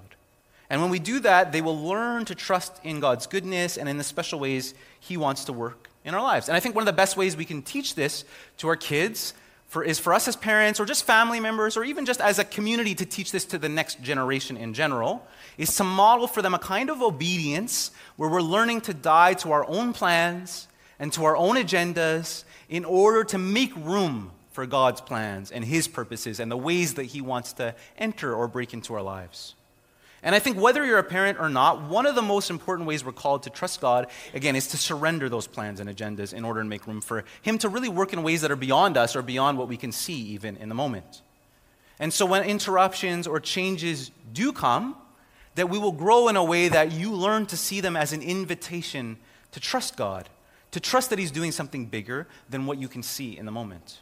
And 0.68 0.82
when 0.82 0.90
we 0.90 0.98
do 0.98 1.20
that, 1.20 1.52
they 1.52 1.62
will 1.62 1.80
learn 1.80 2.24
to 2.24 2.34
trust 2.34 2.80
in 2.82 2.98
God's 2.98 3.28
goodness 3.28 3.78
and 3.78 3.88
in 3.88 3.96
the 3.96 4.04
special 4.04 4.40
ways 4.40 4.74
He 4.98 5.16
wants 5.16 5.44
to 5.44 5.52
work 5.52 5.88
in 6.04 6.14
our 6.14 6.22
lives. 6.22 6.48
And 6.48 6.56
I 6.56 6.60
think 6.60 6.74
one 6.74 6.82
of 6.82 6.86
the 6.86 6.92
best 6.92 7.16
ways 7.16 7.36
we 7.36 7.44
can 7.44 7.62
teach 7.62 7.94
this 7.94 8.24
to 8.58 8.66
our 8.68 8.76
kids 8.76 9.34
for, 9.68 9.84
is 9.84 10.00
for 10.00 10.12
us 10.12 10.26
as 10.26 10.34
parents 10.34 10.80
or 10.80 10.84
just 10.84 11.04
family 11.04 11.38
members 11.38 11.76
or 11.76 11.84
even 11.84 12.04
just 12.04 12.20
as 12.20 12.40
a 12.40 12.44
community 12.44 12.94
to 12.96 13.06
teach 13.06 13.30
this 13.30 13.44
to 13.46 13.58
the 13.58 13.68
next 13.68 14.02
generation 14.02 14.56
in 14.56 14.74
general 14.74 15.24
is 15.58 15.74
to 15.76 15.84
model 15.84 16.26
for 16.26 16.40
them 16.40 16.54
a 16.54 16.58
kind 16.58 16.88
of 16.88 17.02
obedience 17.02 17.90
where 18.16 18.30
we're 18.30 18.40
learning 18.40 18.80
to 18.82 18.94
die 18.94 19.34
to 19.34 19.52
our 19.52 19.68
own 19.68 19.92
plans 19.92 20.68
and 20.98 21.12
to 21.12 21.24
our 21.24 21.36
own 21.36 21.56
agendas 21.56 22.44
in 22.68 22.84
order 22.84 23.24
to 23.24 23.36
make 23.36 23.74
room 23.76 24.30
for 24.52 24.66
God's 24.66 25.00
plans 25.00 25.52
and 25.52 25.64
His 25.64 25.86
purposes 25.86 26.40
and 26.40 26.50
the 26.50 26.56
ways 26.56 26.94
that 26.94 27.04
He 27.04 27.20
wants 27.20 27.52
to 27.54 27.74
enter 27.96 28.34
or 28.34 28.48
break 28.48 28.72
into 28.72 28.94
our 28.94 29.02
lives. 29.02 29.54
And 30.22 30.34
I 30.34 30.40
think 30.40 30.60
whether 30.60 30.84
you're 30.84 30.98
a 30.98 31.04
parent 31.04 31.38
or 31.38 31.48
not, 31.48 31.82
one 31.82 32.04
of 32.04 32.16
the 32.16 32.22
most 32.22 32.50
important 32.50 32.88
ways 32.88 33.04
we're 33.04 33.12
called 33.12 33.44
to 33.44 33.50
trust 33.50 33.80
God, 33.80 34.08
again, 34.34 34.56
is 34.56 34.66
to 34.68 34.76
surrender 34.76 35.28
those 35.28 35.46
plans 35.46 35.78
and 35.78 35.88
agendas 35.88 36.32
in 36.32 36.44
order 36.44 36.60
to 36.60 36.68
make 36.68 36.88
room 36.88 37.00
for 37.00 37.24
Him 37.42 37.58
to 37.58 37.68
really 37.68 37.88
work 37.88 38.12
in 38.12 38.22
ways 38.22 38.40
that 38.40 38.50
are 38.50 38.56
beyond 38.56 38.96
us 38.96 39.14
or 39.14 39.22
beyond 39.22 39.58
what 39.58 39.68
we 39.68 39.76
can 39.76 39.92
see 39.92 40.20
even 40.30 40.56
in 40.56 40.68
the 40.68 40.74
moment. 40.74 41.22
And 42.00 42.12
so 42.12 42.26
when 42.26 42.44
interruptions 42.44 43.26
or 43.26 43.38
changes 43.40 44.10
do 44.32 44.52
come, 44.52 44.96
that 45.58 45.68
we 45.68 45.76
will 45.76 45.92
grow 45.92 46.28
in 46.28 46.36
a 46.36 46.44
way 46.44 46.68
that 46.68 46.92
you 46.92 47.12
learn 47.12 47.44
to 47.44 47.56
see 47.56 47.80
them 47.80 47.96
as 47.96 48.12
an 48.12 48.22
invitation 48.22 49.16
to 49.50 49.58
trust 49.58 49.96
God, 49.96 50.28
to 50.70 50.78
trust 50.78 51.10
that 51.10 51.18
He's 51.18 51.32
doing 51.32 51.50
something 51.50 51.86
bigger 51.86 52.28
than 52.48 52.64
what 52.64 52.78
you 52.78 52.86
can 52.86 53.02
see 53.02 53.36
in 53.36 53.44
the 53.44 53.50
moment. 53.50 53.98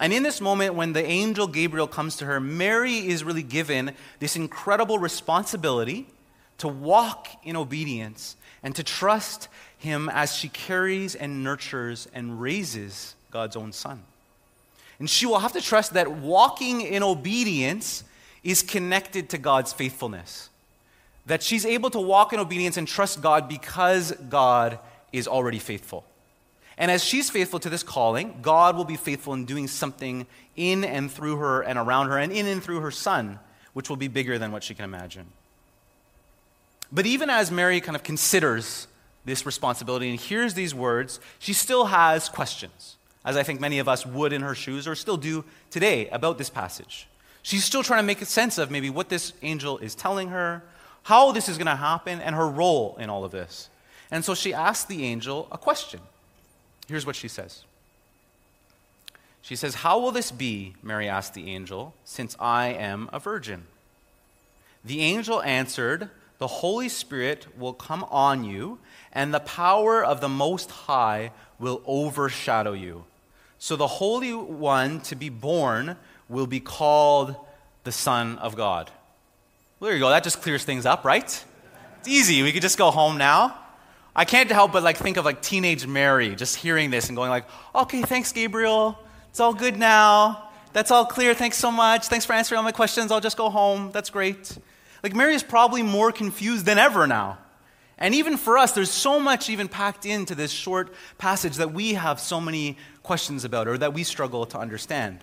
And 0.00 0.12
in 0.12 0.24
this 0.24 0.40
moment, 0.40 0.74
when 0.74 0.94
the 0.94 1.04
angel 1.04 1.46
Gabriel 1.46 1.86
comes 1.86 2.16
to 2.16 2.24
her, 2.24 2.40
Mary 2.40 3.06
is 3.06 3.22
really 3.22 3.44
given 3.44 3.92
this 4.18 4.34
incredible 4.34 4.98
responsibility 4.98 6.08
to 6.58 6.66
walk 6.66 7.28
in 7.44 7.54
obedience 7.54 8.34
and 8.64 8.74
to 8.74 8.82
trust 8.82 9.46
him 9.78 10.08
as 10.08 10.34
she 10.34 10.48
carries 10.48 11.14
and 11.14 11.44
nurtures 11.44 12.08
and 12.12 12.40
raises 12.40 13.14
God's 13.30 13.54
own 13.54 13.70
son. 13.70 14.02
And 14.98 15.08
she 15.08 15.24
will 15.24 15.38
have 15.38 15.52
to 15.52 15.60
trust 15.60 15.92
that 15.94 16.10
walking 16.10 16.80
in 16.80 17.04
obedience 17.04 18.02
is 18.42 18.62
connected 18.62 19.28
to 19.30 19.38
God's 19.38 19.72
faithfulness. 19.72 20.48
That 21.26 21.42
she's 21.42 21.64
able 21.64 21.90
to 21.90 22.00
walk 22.00 22.32
in 22.32 22.40
obedience 22.40 22.76
and 22.76 22.88
trust 22.88 23.22
God 23.22 23.48
because 23.48 24.12
God 24.28 24.78
is 25.12 25.28
already 25.28 25.58
faithful. 25.58 26.04
And 26.78 26.90
as 26.90 27.04
she's 27.04 27.30
faithful 27.30 27.60
to 27.60 27.70
this 27.70 27.82
calling, 27.82 28.38
God 28.42 28.76
will 28.76 28.84
be 28.84 28.96
faithful 28.96 29.34
in 29.34 29.44
doing 29.44 29.68
something 29.68 30.26
in 30.56 30.84
and 30.84 31.10
through 31.10 31.36
her 31.36 31.62
and 31.62 31.78
around 31.78 32.08
her 32.08 32.18
and 32.18 32.32
in 32.32 32.46
and 32.46 32.62
through 32.62 32.80
her 32.80 32.90
son, 32.90 33.38
which 33.72 33.88
will 33.88 33.96
be 33.96 34.08
bigger 34.08 34.38
than 34.38 34.52
what 34.52 34.64
she 34.64 34.74
can 34.74 34.84
imagine. 34.84 35.26
But 36.90 37.06
even 37.06 37.30
as 37.30 37.50
Mary 37.50 37.80
kind 37.80 37.96
of 37.96 38.02
considers 38.02 38.86
this 39.24 39.46
responsibility 39.46 40.10
and 40.10 40.18
hears 40.18 40.54
these 40.54 40.74
words, 40.74 41.20
she 41.38 41.52
still 41.52 41.86
has 41.86 42.28
questions, 42.28 42.96
as 43.24 43.36
I 43.36 43.42
think 43.42 43.60
many 43.60 43.78
of 43.78 43.88
us 43.88 44.04
would 44.04 44.32
in 44.32 44.42
her 44.42 44.54
shoes 44.54 44.88
or 44.88 44.94
still 44.94 45.16
do 45.16 45.44
today 45.70 46.08
about 46.08 46.38
this 46.38 46.50
passage. 46.50 47.06
She's 47.42 47.64
still 47.64 47.82
trying 47.82 48.00
to 48.00 48.06
make 48.06 48.24
sense 48.24 48.56
of 48.56 48.70
maybe 48.70 48.88
what 48.88 49.08
this 49.08 49.32
angel 49.42 49.78
is 49.78 49.94
telling 49.94 50.28
her, 50.28 50.62
how 51.02 51.32
this 51.32 51.48
is 51.48 51.58
going 51.58 51.66
to 51.66 51.76
happen, 51.76 52.20
and 52.20 52.36
her 52.36 52.48
role 52.48 52.96
in 52.98 53.10
all 53.10 53.24
of 53.24 53.32
this. 53.32 53.68
And 54.10 54.24
so 54.24 54.34
she 54.34 54.54
asks 54.54 54.84
the 54.84 55.04
angel 55.04 55.48
a 55.50 55.58
question. 55.58 56.00
Here's 56.86 57.06
what 57.06 57.16
she 57.16 57.28
says 57.28 57.64
She 59.40 59.56
says, 59.56 59.76
How 59.76 59.98
will 59.98 60.12
this 60.12 60.30
be, 60.30 60.74
Mary 60.82 61.08
asked 61.08 61.34
the 61.34 61.50
angel, 61.50 61.94
since 62.04 62.36
I 62.38 62.66
am 62.68 63.10
a 63.12 63.18
virgin? 63.18 63.64
The 64.84 65.00
angel 65.00 65.42
answered, 65.42 66.10
The 66.38 66.46
Holy 66.46 66.88
Spirit 66.88 67.58
will 67.58 67.72
come 67.72 68.04
on 68.04 68.44
you, 68.44 68.78
and 69.12 69.32
the 69.32 69.40
power 69.40 70.04
of 70.04 70.20
the 70.20 70.28
Most 70.28 70.70
High 70.70 71.32
will 71.58 71.82
overshadow 71.86 72.72
you. 72.72 73.04
So 73.58 73.76
the 73.76 73.86
Holy 73.86 74.34
One 74.34 75.00
to 75.02 75.14
be 75.14 75.28
born 75.28 75.96
will 76.32 76.46
be 76.46 76.60
called 76.60 77.36
the 77.84 77.92
Son 77.92 78.38
of 78.38 78.56
God. 78.56 78.90
Well, 79.78 79.88
there 79.88 79.96
you 79.96 80.02
go. 80.02 80.08
That 80.08 80.24
just 80.24 80.42
clears 80.42 80.64
things 80.64 80.86
up, 80.86 81.04
right? 81.04 81.44
It's 82.00 82.08
easy. 82.08 82.42
We 82.42 82.52
could 82.52 82.62
just 82.62 82.78
go 82.78 82.90
home 82.90 83.18
now. 83.18 83.58
I 84.14 84.24
can't 84.24 84.50
help 84.50 84.72
but 84.72 84.82
like 84.82 84.96
think 84.96 85.16
of 85.16 85.24
like 85.24 85.40
teenage 85.40 85.86
Mary 85.86 86.34
just 86.34 86.56
hearing 86.56 86.90
this 86.90 87.08
and 87.08 87.16
going 87.16 87.30
like, 87.30 87.46
"Okay, 87.74 88.02
thanks 88.02 88.32
Gabriel. 88.32 88.98
It's 89.30 89.40
all 89.40 89.54
good 89.54 89.78
now. 89.78 90.50
That's 90.72 90.90
all 90.90 91.06
clear. 91.06 91.34
Thanks 91.34 91.56
so 91.56 91.70
much. 91.70 92.08
Thanks 92.08 92.26
for 92.26 92.32
answering 92.32 92.58
all 92.58 92.64
my 92.64 92.72
questions. 92.72 93.10
I'll 93.12 93.20
just 93.20 93.36
go 93.36 93.50
home. 93.50 93.90
That's 93.92 94.10
great." 94.10 94.58
Like 95.02 95.14
Mary 95.14 95.34
is 95.34 95.42
probably 95.42 95.82
more 95.82 96.12
confused 96.12 96.66
than 96.66 96.78
ever 96.78 97.06
now. 97.06 97.38
And 97.98 98.14
even 98.14 98.36
for 98.36 98.58
us, 98.58 98.72
there's 98.72 98.90
so 98.90 99.20
much 99.20 99.48
even 99.48 99.68
packed 99.68 100.06
into 100.06 100.34
this 100.34 100.50
short 100.50 100.92
passage 101.18 101.56
that 101.56 101.72
we 101.72 101.94
have 101.94 102.20
so 102.20 102.40
many 102.40 102.76
questions 103.02 103.44
about 103.44 103.68
or 103.68 103.78
that 103.78 103.94
we 103.94 104.02
struggle 104.04 104.44
to 104.46 104.58
understand. 104.58 105.20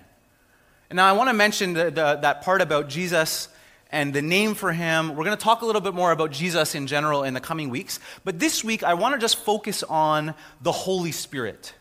And 0.90 0.98
now 0.98 1.08
I 1.08 1.12
want 1.12 1.30
to 1.30 1.34
mention 1.34 1.74
the, 1.74 1.86
the, 1.86 2.20
that 2.22 2.42
part 2.42 2.62
about 2.62 2.90
Jesus 2.90 3.48
and 3.92 4.14
the 4.14 4.22
name 4.22 4.56
for 4.56 4.72
him. 4.72 5.10
We're 5.10 5.24
going 5.24 5.38
to 5.38 5.44
talk 5.44 5.62
a 5.62 5.66
little 5.66 5.82
bit 5.82 5.94
more 5.94 6.12
about 6.12 6.32
Jesus 6.32 6.76
in 6.76 6.88
general 6.88 7.24
in 7.24 7.34
the 7.34 7.40
coming 7.40 7.70
weeks. 7.70 8.00
But 8.24 8.40
this 8.40 8.64
week, 8.64 8.84
I 8.84 8.96
want 8.96 9.14
to 9.14 9.20
just 9.20 9.38
focus 9.38 9.84
on 9.84 10.34
the 10.62 10.72
Holy 10.72 11.12
Spirit. 11.12 11.74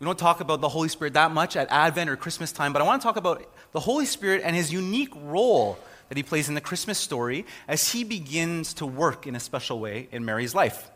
We 0.00 0.04
don't 0.04 0.18
talk 0.18 0.40
about 0.40 0.60
the 0.60 0.68
Holy 0.68 0.88
Spirit 0.88 1.14
that 1.14 1.30
much 1.30 1.56
at 1.56 1.70
Advent 1.70 2.10
or 2.10 2.16
Christmas 2.16 2.52
time, 2.52 2.72
but 2.72 2.82
I 2.82 2.84
want 2.84 3.02
to 3.02 3.06
talk 3.06 3.16
about 3.16 3.44
the 3.72 3.80
Holy 3.80 4.06
Spirit 4.06 4.42
and 4.44 4.56
his 4.56 4.72
unique 4.72 5.12
role 5.14 5.78
that 6.08 6.16
he 6.16 6.22
plays 6.22 6.48
in 6.48 6.54
the 6.54 6.60
Christmas 6.60 6.98
story 6.98 7.46
as 7.68 7.92
he 7.92 8.02
begins 8.02 8.74
to 8.74 8.86
work 8.86 9.26
in 9.26 9.36
a 9.36 9.40
special 9.40 9.78
way 9.78 10.08
in 10.10 10.24
Mary's 10.24 10.54
life. 10.54 10.90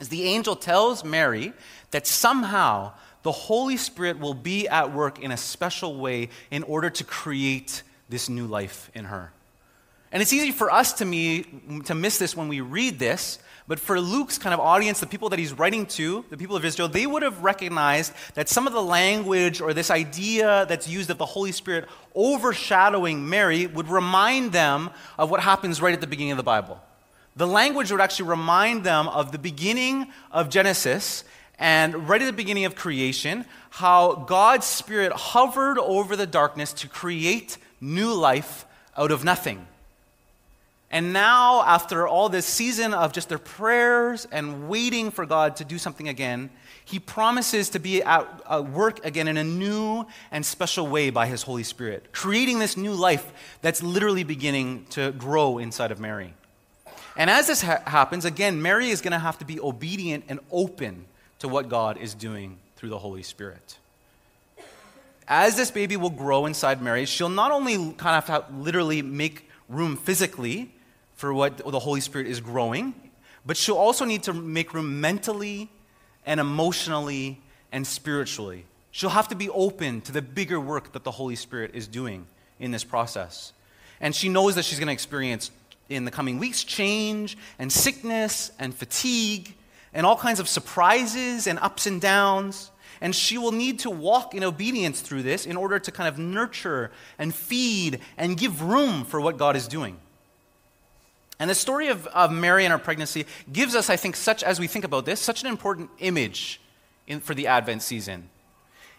As 0.00 0.08
the 0.08 0.22
angel 0.24 0.56
tells 0.56 1.04
Mary 1.04 1.52
that 1.90 2.06
somehow 2.06 2.92
the 3.22 3.32
Holy 3.32 3.76
Spirit 3.76 4.18
will 4.18 4.34
be 4.34 4.68
at 4.68 4.92
work 4.92 5.18
in 5.18 5.30
a 5.30 5.36
special 5.36 5.96
way 5.96 6.30
in 6.50 6.62
order 6.62 6.90
to 6.90 7.04
create 7.04 7.82
this 8.08 8.28
new 8.28 8.46
life 8.46 8.90
in 8.94 9.06
her. 9.06 9.32
And 10.12 10.20
it's 10.20 10.32
easy 10.32 10.50
for 10.50 10.72
us 10.72 10.94
to 10.94 11.04
me 11.04 11.46
to 11.84 11.94
miss 11.94 12.18
this 12.18 12.36
when 12.36 12.48
we 12.48 12.60
read 12.60 12.98
this, 12.98 13.38
but 13.68 13.78
for 13.78 14.00
Luke's 14.00 14.38
kind 14.38 14.52
of 14.52 14.58
audience, 14.58 14.98
the 14.98 15.06
people 15.06 15.28
that 15.28 15.38
he's 15.38 15.52
writing 15.52 15.86
to, 15.86 16.24
the 16.30 16.36
people 16.36 16.56
of 16.56 16.64
Israel, 16.64 16.88
they 16.88 17.06
would 17.06 17.22
have 17.22 17.44
recognized 17.44 18.12
that 18.34 18.48
some 18.48 18.66
of 18.66 18.72
the 18.72 18.82
language 18.82 19.60
or 19.60 19.72
this 19.72 19.90
idea 19.90 20.66
that's 20.68 20.88
used 20.88 21.10
of 21.10 21.18
the 21.18 21.26
Holy 21.26 21.52
Spirit 21.52 21.88
overshadowing 22.16 23.28
Mary 23.28 23.68
would 23.68 23.88
remind 23.88 24.50
them 24.50 24.90
of 25.16 25.30
what 25.30 25.38
happens 25.38 25.80
right 25.80 25.94
at 25.94 26.00
the 26.00 26.08
beginning 26.08 26.32
of 26.32 26.36
the 26.36 26.42
Bible. 26.42 26.80
The 27.36 27.46
language 27.46 27.92
would 27.92 28.00
actually 28.00 28.28
remind 28.28 28.82
them 28.82 29.06
of 29.06 29.30
the 29.30 29.38
beginning 29.38 30.08
of 30.32 30.50
Genesis 30.50 31.22
and 31.60 32.08
right 32.08 32.22
at 32.22 32.24
the 32.24 32.32
beginning 32.32 32.64
of 32.64 32.74
creation, 32.74 33.44
how 33.68 34.14
God's 34.14 34.66
Spirit 34.66 35.12
hovered 35.12 35.78
over 35.78 36.16
the 36.16 36.26
darkness 36.26 36.72
to 36.72 36.88
create 36.88 37.58
new 37.82 38.14
life 38.14 38.64
out 38.96 39.10
of 39.10 39.24
nothing. 39.24 39.66
And 40.90 41.12
now, 41.12 41.62
after 41.62 42.08
all 42.08 42.30
this 42.30 42.46
season 42.46 42.94
of 42.94 43.12
just 43.12 43.28
their 43.28 43.38
prayers 43.38 44.26
and 44.32 44.68
waiting 44.68 45.10
for 45.10 45.26
God 45.26 45.54
to 45.56 45.64
do 45.64 45.78
something 45.78 46.08
again, 46.08 46.50
he 46.84 46.98
promises 46.98 47.68
to 47.70 47.78
be 47.78 48.02
at 48.02 48.64
work 48.70 49.04
again 49.04 49.28
in 49.28 49.36
a 49.36 49.44
new 49.44 50.06
and 50.32 50.44
special 50.44 50.86
way 50.88 51.10
by 51.10 51.26
his 51.26 51.42
Holy 51.42 51.62
Spirit, 51.62 52.10
creating 52.10 52.58
this 52.58 52.76
new 52.76 52.92
life 52.92 53.32
that's 53.60 53.82
literally 53.82 54.24
beginning 54.24 54.86
to 54.90 55.12
grow 55.12 55.58
inside 55.58 55.92
of 55.92 56.00
Mary. 56.00 56.32
And 57.16 57.28
as 57.28 57.46
this 57.46 57.62
ha- 57.62 57.82
happens, 57.86 58.24
again, 58.24 58.60
Mary 58.62 58.88
is 58.88 59.02
going 59.02 59.12
to 59.12 59.18
have 59.18 59.38
to 59.38 59.44
be 59.44 59.60
obedient 59.60 60.24
and 60.26 60.40
open 60.50 61.04
to 61.40 61.48
what 61.48 61.68
God 61.68 61.98
is 61.98 62.14
doing 62.14 62.58
through 62.76 62.90
the 62.90 62.98
Holy 62.98 63.22
Spirit. 63.22 63.78
As 65.28 65.56
this 65.56 65.70
baby 65.70 65.96
will 65.96 66.10
grow 66.10 66.46
inside 66.46 66.80
Mary, 66.82 67.04
she'll 67.06 67.28
not 67.28 67.52
only 67.52 67.76
kind 67.94 68.16
of 68.16 68.26
have 68.26 68.48
to 68.48 68.54
literally 68.54 69.02
make 69.02 69.48
room 69.68 69.96
physically 69.96 70.72
for 71.14 71.32
what 71.32 71.58
the 71.58 71.78
Holy 71.78 72.00
Spirit 72.00 72.26
is 72.26 72.40
growing, 72.40 72.94
but 73.44 73.56
she'll 73.56 73.76
also 73.76 74.04
need 74.04 74.22
to 74.24 74.32
make 74.32 74.74
room 74.74 75.00
mentally 75.00 75.68
and 76.26 76.40
emotionally 76.40 77.40
and 77.72 77.86
spiritually. 77.86 78.64
She'll 78.90 79.10
have 79.10 79.28
to 79.28 79.36
be 79.36 79.48
open 79.50 80.00
to 80.02 80.12
the 80.12 80.22
bigger 80.22 80.60
work 80.60 80.92
that 80.92 81.04
the 81.04 81.10
Holy 81.12 81.36
Spirit 81.36 81.72
is 81.74 81.86
doing 81.86 82.26
in 82.58 82.70
this 82.70 82.84
process. 82.84 83.52
And 84.00 84.14
she 84.14 84.28
knows 84.28 84.56
that 84.56 84.64
she's 84.64 84.78
going 84.78 84.88
to 84.88 84.92
experience 84.92 85.50
in 85.88 86.04
the 86.04 86.10
coming 86.10 86.38
weeks 86.38 86.64
change 86.64 87.38
and 87.58 87.70
sickness 87.70 88.50
and 88.58 88.74
fatigue 88.74 89.54
and 89.92 90.06
all 90.06 90.16
kinds 90.16 90.40
of 90.40 90.48
surprises 90.48 91.46
and 91.46 91.58
ups 91.58 91.86
and 91.86 92.00
downs. 92.00 92.70
And 93.00 93.14
she 93.14 93.38
will 93.38 93.52
need 93.52 93.78
to 93.80 93.90
walk 93.90 94.34
in 94.34 94.44
obedience 94.44 95.00
through 95.00 95.22
this 95.22 95.46
in 95.46 95.56
order 95.56 95.78
to 95.78 95.90
kind 95.90 96.08
of 96.08 96.18
nurture 96.18 96.90
and 97.18 97.34
feed 97.34 98.00
and 98.18 98.36
give 98.36 98.62
room 98.62 99.04
for 99.04 99.20
what 99.20 99.38
God 99.38 99.56
is 99.56 99.66
doing. 99.66 99.96
And 101.38 101.48
the 101.48 101.54
story 101.54 101.88
of, 101.88 102.06
of 102.08 102.30
Mary 102.30 102.66
and 102.66 102.72
her 102.72 102.78
pregnancy 102.78 103.24
gives 103.50 103.74
us, 103.74 103.88
I 103.88 103.96
think, 103.96 104.16
such, 104.16 104.42
as 104.42 104.60
we 104.60 104.66
think 104.66 104.84
about 104.84 105.06
this, 105.06 105.18
such 105.18 105.40
an 105.40 105.48
important 105.48 105.88
image 105.98 106.60
in, 107.06 107.20
for 107.20 107.34
the 107.34 107.46
Advent 107.46 107.82
season. 107.82 108.28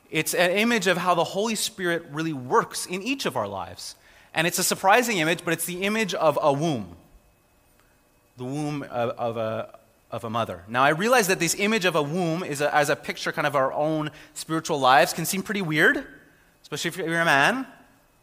It's 0.10 0.34
an 0.34 0.50
image 0.50 0.88
of 0.88 0.98
how 0.98 1.14
the 1.14 1.24
Holy 1.24 1.54
Spirit 1.54 2.08
really 2.12 2.34
works 2.34 2.88
in 2.88 3.04
each 3.04 3.28
of 3.28 3.38
our 3.38 3.48
lives. 3.48 3.96
And 4.34 4.48
it's 4.48 4.58
a 4.58 4.64
surprising 4.64 5.20
image, 5.20 5.46
but 5.46 5.54
it's 5.54 5.66
the 5.66 5.84
image 5.84 6.16
of 6.16 6.40
a 6.42 6.52
womb 6.52 6.96
the 8.42 8.46
womb 8.46 8.82
of, 8.84 9.10
of 9.12 9.38
a, 9.38 9.78
of 10.12 10.24
a 10.24 10.30
mother. 10.30 10.64
Now, 10.68 10.84
I 10.84 10.90
realize 10.90 11.28
that 11.28 11.40
this 11.40 11.56
image 11.58 11.86
of 11.86 11.96
a 11.96 12.04
womb 12.04 12.44
is 12.44 12.62
a, 12.62 12.74
as 12.76 12.90
a 12.90 12.96
picture 12.96 13.32
kind 13.32 13.48
of 13.48 13.56
our 13.56 13.72
own 13.74 14.12
spiritual 14.34 14.80
lives 14.80 15.14
can 15.14 15.26
seem 15.26 15.42
pretty 15.42 15.62
weird, 15.62 16.06
especially 16.62 16.90
if 16.90 16.98
you're 16.98 17.22
a 17.22 17.26
man. 17.26 17.66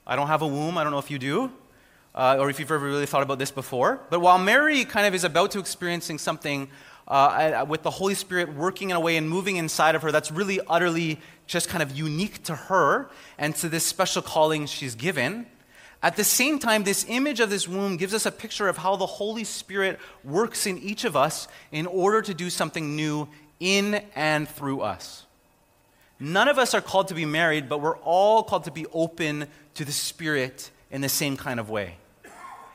I 0.06 0.16
don't 0.16 0.28
have 0.28 0.42
a 0.42 0.46
womb, 0.46 0.78
I 0.78 0.84
don't 0.84 0.92
know 0.92 0.98
if 0.98 1.10
you 1.10 1.18
do 1.18 1.52
uh, 2.14 2.36
or 2.38 2.50
if 2.50 2.58
you've 2.58 2.70
ever 2.70 2.84
really 2.84 3.06
thought 3.06 3.22
about 3.22 3.38
this 3.38 3.50
before. 3.50 4.00
But 4.10 4.20
while 4.20 4.38
Mary 4.38 4.84
kind 4.84 5.06
of 5.06 5.14
is 5.14 5.24
about 5.24 5.52
to 5.52 5.60
experiencing 5.60 6.18
something 6.18 6.68
uh, 7.06 7.64
with 7.66 7.82
the 7.82 7.90
Holy 7.90 8.14
Spirit 8.14 8.52
working 8.52 8.90
in 8.90 8.96
a 8.96 9.00
way 9.00 9.16
and 9.16 9.30
moving 9.30 9.56
inside 9.56 9.94
of 9.94 10.02
her 10.02 10.12
that's 10.12 10.30
really 10.30 10.60
utterly 10.68 11.20
just 11.46 11.68
kind 11.68 11.82
of 11.82 11.96
unique 11.96 12.42
to 12.44 12.54
her 12.54 13.08
and 13.38 13.54
to 13.56 13.68
this 13.68 13.86
special 13.86 14.20
calling 14.20 14.66
she's 14.66 14.94
given. 14.94 15.46
At 16.02 16.16
the 16.16 16.24
same 16.24 16.58
time, 16.58 16.84
this 16.84 17.04
image 17.08 17.40
of 17.40 17.50
this 17.50 17.66
womb 17.66 17.96
gives 17.96 18.14
us 18.14 18.24
a 18.24 18.30
picture 18.30 18.68
of 18.68 18.78
how 18.78 18.94
the 18.96 19.06
Holy 19.06 19.44
Spirit 19.44 19.98
works 20.22 20.66
in 20.66 20.78
each 20.78 21.04
of 21.04 21.16
us 21.16 21.48
in 21.72 21.86
order 21.86 22.22
to 22.22 22.34
do 22.34 22.50
something 22.50 22.94
new 22.94 23.28
in 23.58 24.02
and 24.14 24.48
through 24.48 24.82
us. 24.82 25.26
None 26.20 26.48
of 26.48 26.58
us 26.58 26.74
are 26.74 26.80
called 26.80 27.08
to 27.08 27.14
be 27.14 27.24
married, 27.24 27.68
but 27.68 27.80
we're 27.80 27.98
all 27.98 28.42
called 28.42 28.64
to 28.64 28.70
be 28.70 28.86
open 28.92 29.48
to 29.74 29.84
the 29.84 29.92
Spirit 29.92 30.70
in 30.90 31.00
the 31.00 31.08
same 31.08 31.36
kind 31.36 31.58
of 31.58 31.68
way. 31.68 31.96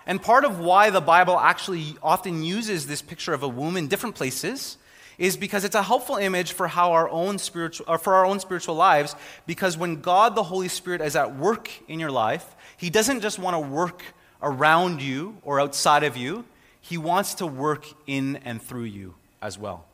And 0.05 0.21
part 0.21 0.43
of 0.43 0.59
why 0.59 0.89
the 0.89 1.01
Bible 1.01 1.39
actually 1.39 1.95
often 2.03 2.43
uses 2.43 2.87
this 2.87 3.01
picture 3.01 3.33
of 3.33 3.43
a 3.43 3.47
womb 3.47 3.77
in 3.77 3.87
different 3.87 4.15
places 4.15 4.77
is 5.17 5.37
because 5.37 5.63
it's 5.63 5.75
a 5.75 5.83
helpful 5.83 6.15
image 6.15 6.53
for 6.53 6.67
how 6.67 6.91
our 6.91 7.07
own 7.09 7.37
spiritual 7.37 7.85
or 7.87 7.97
for 7.97 8.15
our 8.15 8.25
own 8.25 8.39
spiritual 8.39 8.75
lives 8.75 9.15
because 9.45 9.77
when 9.77 10.01
God 10.01 10.35
the 10.35 10.43
Holy 10.43 10.67
Spirit 10.67 11.01
is 11.01 11.15
at 11.15 11.37
work 11.37 11.69
in 11.87 11.99
your 11.99 12.11
life, 12.11 12.55
he 12.83 12.89
doesn't 12.89 13.21
just 13.21 13.39
want 13.39 13.55
to 13.55 13.59
work 13.61 14.03
around 14.41 15.01
you 15.01 15.37
or 15.43 15.57
outside 15.57 16.03
of 16.03 16.17
you, 16.17 16.43
he 16.81 16.97
wants 16.97 17.35
to 17.35 17.47
work 17.47 17.85
in 18.07 18.35
and 18.43 18.61
through 18.61 18.83
you 18.83 19.15
as 19.41 19.57
well. 19.57 19.85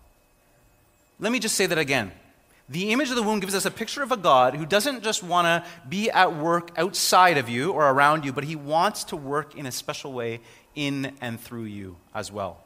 Let 1.19 1.31
me 1.31 1.37
just 1.37 1.53
say 1.53 1.67
that 1.67 1.77
again. 1.77 2.11
The 2.67 2.91
image 2.91 3.11
of 3.11 3.15
the 3.15 3.21
womb 3.21 3.41
gives 3.41 3.53
us 3.53 3.65
a 3.65 3.69
picture 3.69 4.01
of 4.01 4.11
a 4.11 4.17
God 4.17 4.55
who 4.55 4.65
doesn't 4.65 5.03
just 5.03 5.21
want 5.21 5.45
to 5.45 5.69
be 5.87 6.09
at 6.09 6.35
work 6.35 6.71
outside 6.79 7.37
of 7.37 7.47
you 7.47 7.71
or 7.73 7.87
around 7.87 8.25
you, 8.25 8.33
but 8.33 8.43
he 8.43 8.55
wants 8.55 9.03
to 9.03 9.15
work 9.15 9.55
in 9.55 9.67
a 9.67 9.71
special 9.71 10.11
way 10.11 10.39
in 10.73 11.13
and 11.21 11.39
through 11.39 11.65
you 11.65 11.95
as 12.15 12.31
well. 12.31 12.63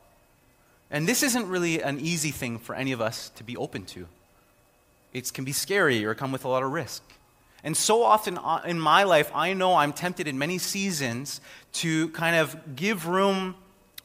And 0.90 1.06
this 1.06 1.22
isn't 1.22 1.50
really 1.50 1.82
an 1.82 2.00
easy 2.00 2.32
thing 2.32 2.60
for 2.60 2.76
any 2.76 2.94
of 2.94 3.02
us 3.02 3.28
to 3.36 3.44
be 3.44 3.58
open 3.58 3.84
to. 3.88 4.08
It 5.12 5.34
can 5.34 5.44
be 5.44 5.52
scary 5.52 6.06
or 6.06 6.16
come 6.16 6.32
with 6.32 6.46
a 6.46 6.48
lot 6.48 6.64
of 6.64 6.72
risk. 6.72 7.04
And 7.64 7.78
so 7.78 8.04
often 8.04 8.38
uh, 8.38 8.62
in 8.66 8.80
my 8.80 9.04
life, 9.04 9.32
I 9.34 9.54
know 9.54 9.76
I'm 9.76 9.94
tempted 9.94 10.28
in 10.28 10.38
many 10.38 10.58
seasons 10.58 11.40
to 11.74 12.10
kind 12.10 12.36
of 12.36 12.76
give 12.76 13.08
room 13.08 13.56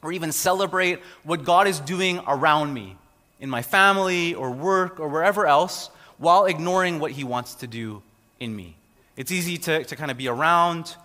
or 0.01 0.13
even 0.13 0.31
celebrate 0.31 0.99
what 1.23 1.43
God 1.43 1.67
is 1.67 1.79
doing 1.79 2.21
around 2.25 2.73
me 2.73 2.95
in 3.39 3.49
my 3.49 3.61
family 3.61 4.33
or 4.33 4.51
work 4.51 4.99
or 4.99 5.09
wherever 5.09 5.45
else 5.45 5.89
while 6.17 6.45
ignoring 6.45 6.99
what 6.99 7.11
he 7.11 7.23
wants 7.23 7.55
to 7.55 7.67
do 7.67 8.01
in 8.39 8.55
me. 8.55 8.75
It's 9.17 9.31
easy 9.31 9.57
to, 9.57 9.83
to 9.83 9.95
kind 9.95 10.11
of 10.11 10.17
be 10.17 10.29
around 10.29 10.95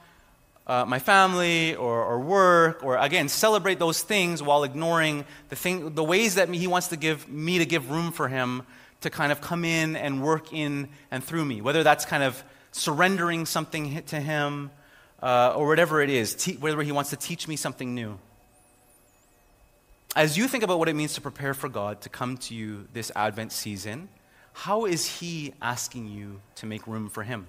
uh, 0.67 0.85
my 0.87 0.99
family 0.99 1.75
or, 1.75 2.03
or 2.05 2.19
work 2.21 2.83
or 2.83 2.97
again 2.97 3.29
celebrate 3.29 3.79
those 3.79 4.03
things 4.03 4.43
while 4.43 4.65
ignoring 4.65 5.25
the, 5.49 5.57
thing, 5.57 5.95
the 5.95 6.05
ways 6.05 6.37
that 6.37 6.49
he 6.49 6.67
wants 6.67 6.89
to 6.89 6.97
give 6.97 7.29
me 7.29 7.59
to 7.59 7.67
give 7.67 7.91
room 7.91 8.13
for 8.13 8.29
him 8.29 8.63
to 9.05 9.11
kind 9.11 9.33
of 9.33 9.41
come 9.41 9.65
in 9.65 9.97
and 9.97 10.23
work 10.23 10.53
in 10.53 10.89
and 11.11 11.25
through 11.25 11.45
me 11.45 11.61
whether 11.61 11.83
that's 11.83 12.05
kind 12.05 12.23
of 12.23 12.43
surrendering 12.73 13.47
something 13.47 14.03
to 14.03 14.21
him 14.21 14.71
uh, 15.23 15.55
or 15.57 15.67
whatever 15.69 16.03
it 16.03 16.11
is 16.11 16.35
te- 16.35 16.57
whether 16.57 16.83
he 16.83 16.93
wants 16.93 17.11
to 17.11 17.17
teach 17.17 17.49
me 17.49 17.57
something 17.57 17.95
new 17.95 18.19
as 20.17 20.39
you 20.39 20.47
think 20.47 20.63
about 20.63 20.79
what 20.79 20.89
it 20.89 20.95
means 20.95 21.15
to 21.15 21.21
prepare 21.21 21.55
for 21.55 21.69
God 21.69 22.01
to 22.03 22.09
come 22.09 22.37
to 22.39 22.55
you 22.55 22.87
this 22.93 23.11
Advent 23.17 23.51
season, 23.51 24.09
how 24.53 24.85
is 24.85 25.19
He 25.19 25.55
asking 25.61 26.07
you 26.09 26.41
to 26.57 26.67
make 26.67 26.87
room 26.87 27.09
for 27.09 27.25
Him? 27.25 27.47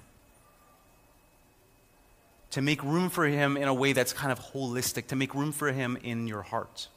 To 2.51 2.61
make 2.61 2.83
room 2.83 3.09
for 3.09 3.25
Him 3.27 3.55
in 3.55 3.67
a 3.67 3.73
way 3.73 3.93
that's 3.93 4.13
kind 4.13 4.31
of 4.31 4.39
holistic, 4.39 5.07
to 5.07 5.15
make 5.15 5.35
room 5.35 5.51
for 5.51 5.71
Him 5.71 5.97
in 6.01 6.25
your 6.25 6.41
heart. 6.41 6.87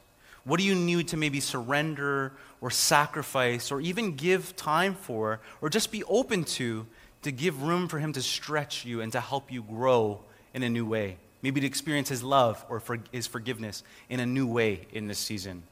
What 0.43 0.59
do 0.59 0.65
you 0.65 0.73
need 0.73 1.09
to 1.09 1.17
maybe 1.17 1.39
surrender 1.39 2.33
or 2.61 2.69
sacrifice 2.69 3.71
or 3.71 3.81
even 3.81 4.15
give 4.15 4.55
time 4.55 4.95
for 4.95 5.39
or 5.61 5.69
just 5.69 5.91
be 5.91 6.03
open 6.05 6.43
to 6.43 6.85
to 7.21 7.31
give 7.31 7.63
room 7.63 7.87
for 7.87 7.99
Him 7.99 8.13
to 8.13 8.21
stretch 8.21 8.85
you 8.85 9.01
and 9.01 9.11
to 9.11 9.19
help 9.19 9.51
you 9.51 9.61
grow 9.63 10.21
in 10.53 10.63
a 10.63 10.69
new 10.69 10.85
way? 10.85 11.17
maybe 11.41 11.61
to 11.61 11.67
experience 11.67 12.09
His 12.09 12.23
love 12.23 12.63
or 12.69 12.79
for 12.79 12.99
His 13.11 13.27
forgiveness 13.27 13.83
in 14.09 14.19
a 14.19 14.25
new 14.25 14.47
way 14.47 14.87
in 14.91 15.07
this 15.07 15.19
season. 15.19 15.63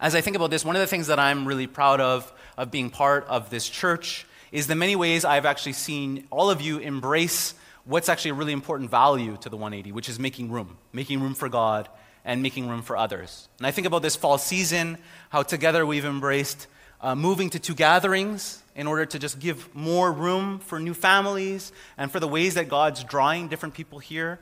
As 0.00 0.14
I 0.14 0.20
think 0.20 0.36
about 0.36 0.50
this, 0.50 0.64
one 0.64 0.76
of 0.76 0.80
the 0.80 0.86
things 0.86 1.06
that 1.06 1.18
I'm 1.18 1.46
really 1.46 1.66
proud 1.66 2.00
of, 2.00 2.30
of 2.56 2.70
being 2.70 2.90
part 2.90 3.26
of 3.28 3.48
this 3.50 3.68
church, 3.68 4.26
is 4.52 4.66
the 4.66 4.74
many 4.74 4.94
ways 4.94 5.24
I've 5.24 5.46
actually 5.46 5.72
seen 5.72 6.26
all 6.30 6.50
of 6.50 6.60
you 6.60 6.78
embrace 6.78 7.54
what's 7.84 8.08
actually 8.08 8.32
a 8.32 8.34
really 8.34 8.52
important 8.52 8.90
value 8.90 9.36
to 9.40 9.48
the 9.48 9.56
180, 9.56 9.92
which 9.92 10.08
is 10.08 10.18
making 10.18 10.50
room, 10.50 10.76
making 10.92 11.20
room 11.20 11.34
for 11.34 11.48
God 11.48 11.88
and 12.26 12.42
making 12.42 12.68
room 12.68 12.82
for 12.82 12.96
others. 12.96 13.48
And 13.56 13.66
I 13.66 13.70
think 13.70 13.86
about 13.86 14.02
this 14.02 14.16
fall 14.16 14.36
season, 14.36 14.98
how 15.30 15.42
together 15.42 15.86
we've 15.86 16.04
embraced 16.04 16.66
uh, 17.00 17.14
moving 17.14 17.48
to 17.50 17.58
two 17.58 17.74
gatherings 17.74 18.62
in 18.74 18.86
order 18.86 19.06
to 19.06 19.18
just 19.18 19.38
give 19.38 19.74
more 19.74 20.12
room 20.12 20.58
for 20.58 20.80
new 20.80 20.92
families 20.92 21.72
and 21.96 22.10
for 22.10 22.20
the 22.20 22.28
ways 22.28 22.54
that 22.54 22.68
God's 22.68 23.04
drawing 23.04 23.48
different 23.48 23.74
people 23.74 24.00
here. 24.00 24.40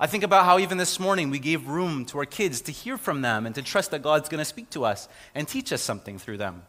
I 0.00 0.06
think 0.06 0.24
about 0.24 0.46
how 0.46 0.58
even 0.58 0.78
this 0.78 0.98
morning 0.98 1.28
we 1.28 1.38
gave 1.38 1.68
room 1.68 2.06
to 2.06 2.18
our 2.18 2.24
kids 2.24 2.62
to 2.62 2.72
hear 2.72 2.96
from 2.96 3.20
them 3.20 3.44
and 3.44 3.54
to 3.54 3.62
trust 3.62 3.90
that 3.90 4.02
God's 4.02 4.30
going 4.30 4.38
to 4.38 4.46
speak 4.46 4.70
to 4.70 4.84
us 4.86 5.08
and 5.34 5.46
teach 5.46 5.72
us 5.74 5.82
something 5.82 6.18
through 6.18 6.38
them. 6.38 6.62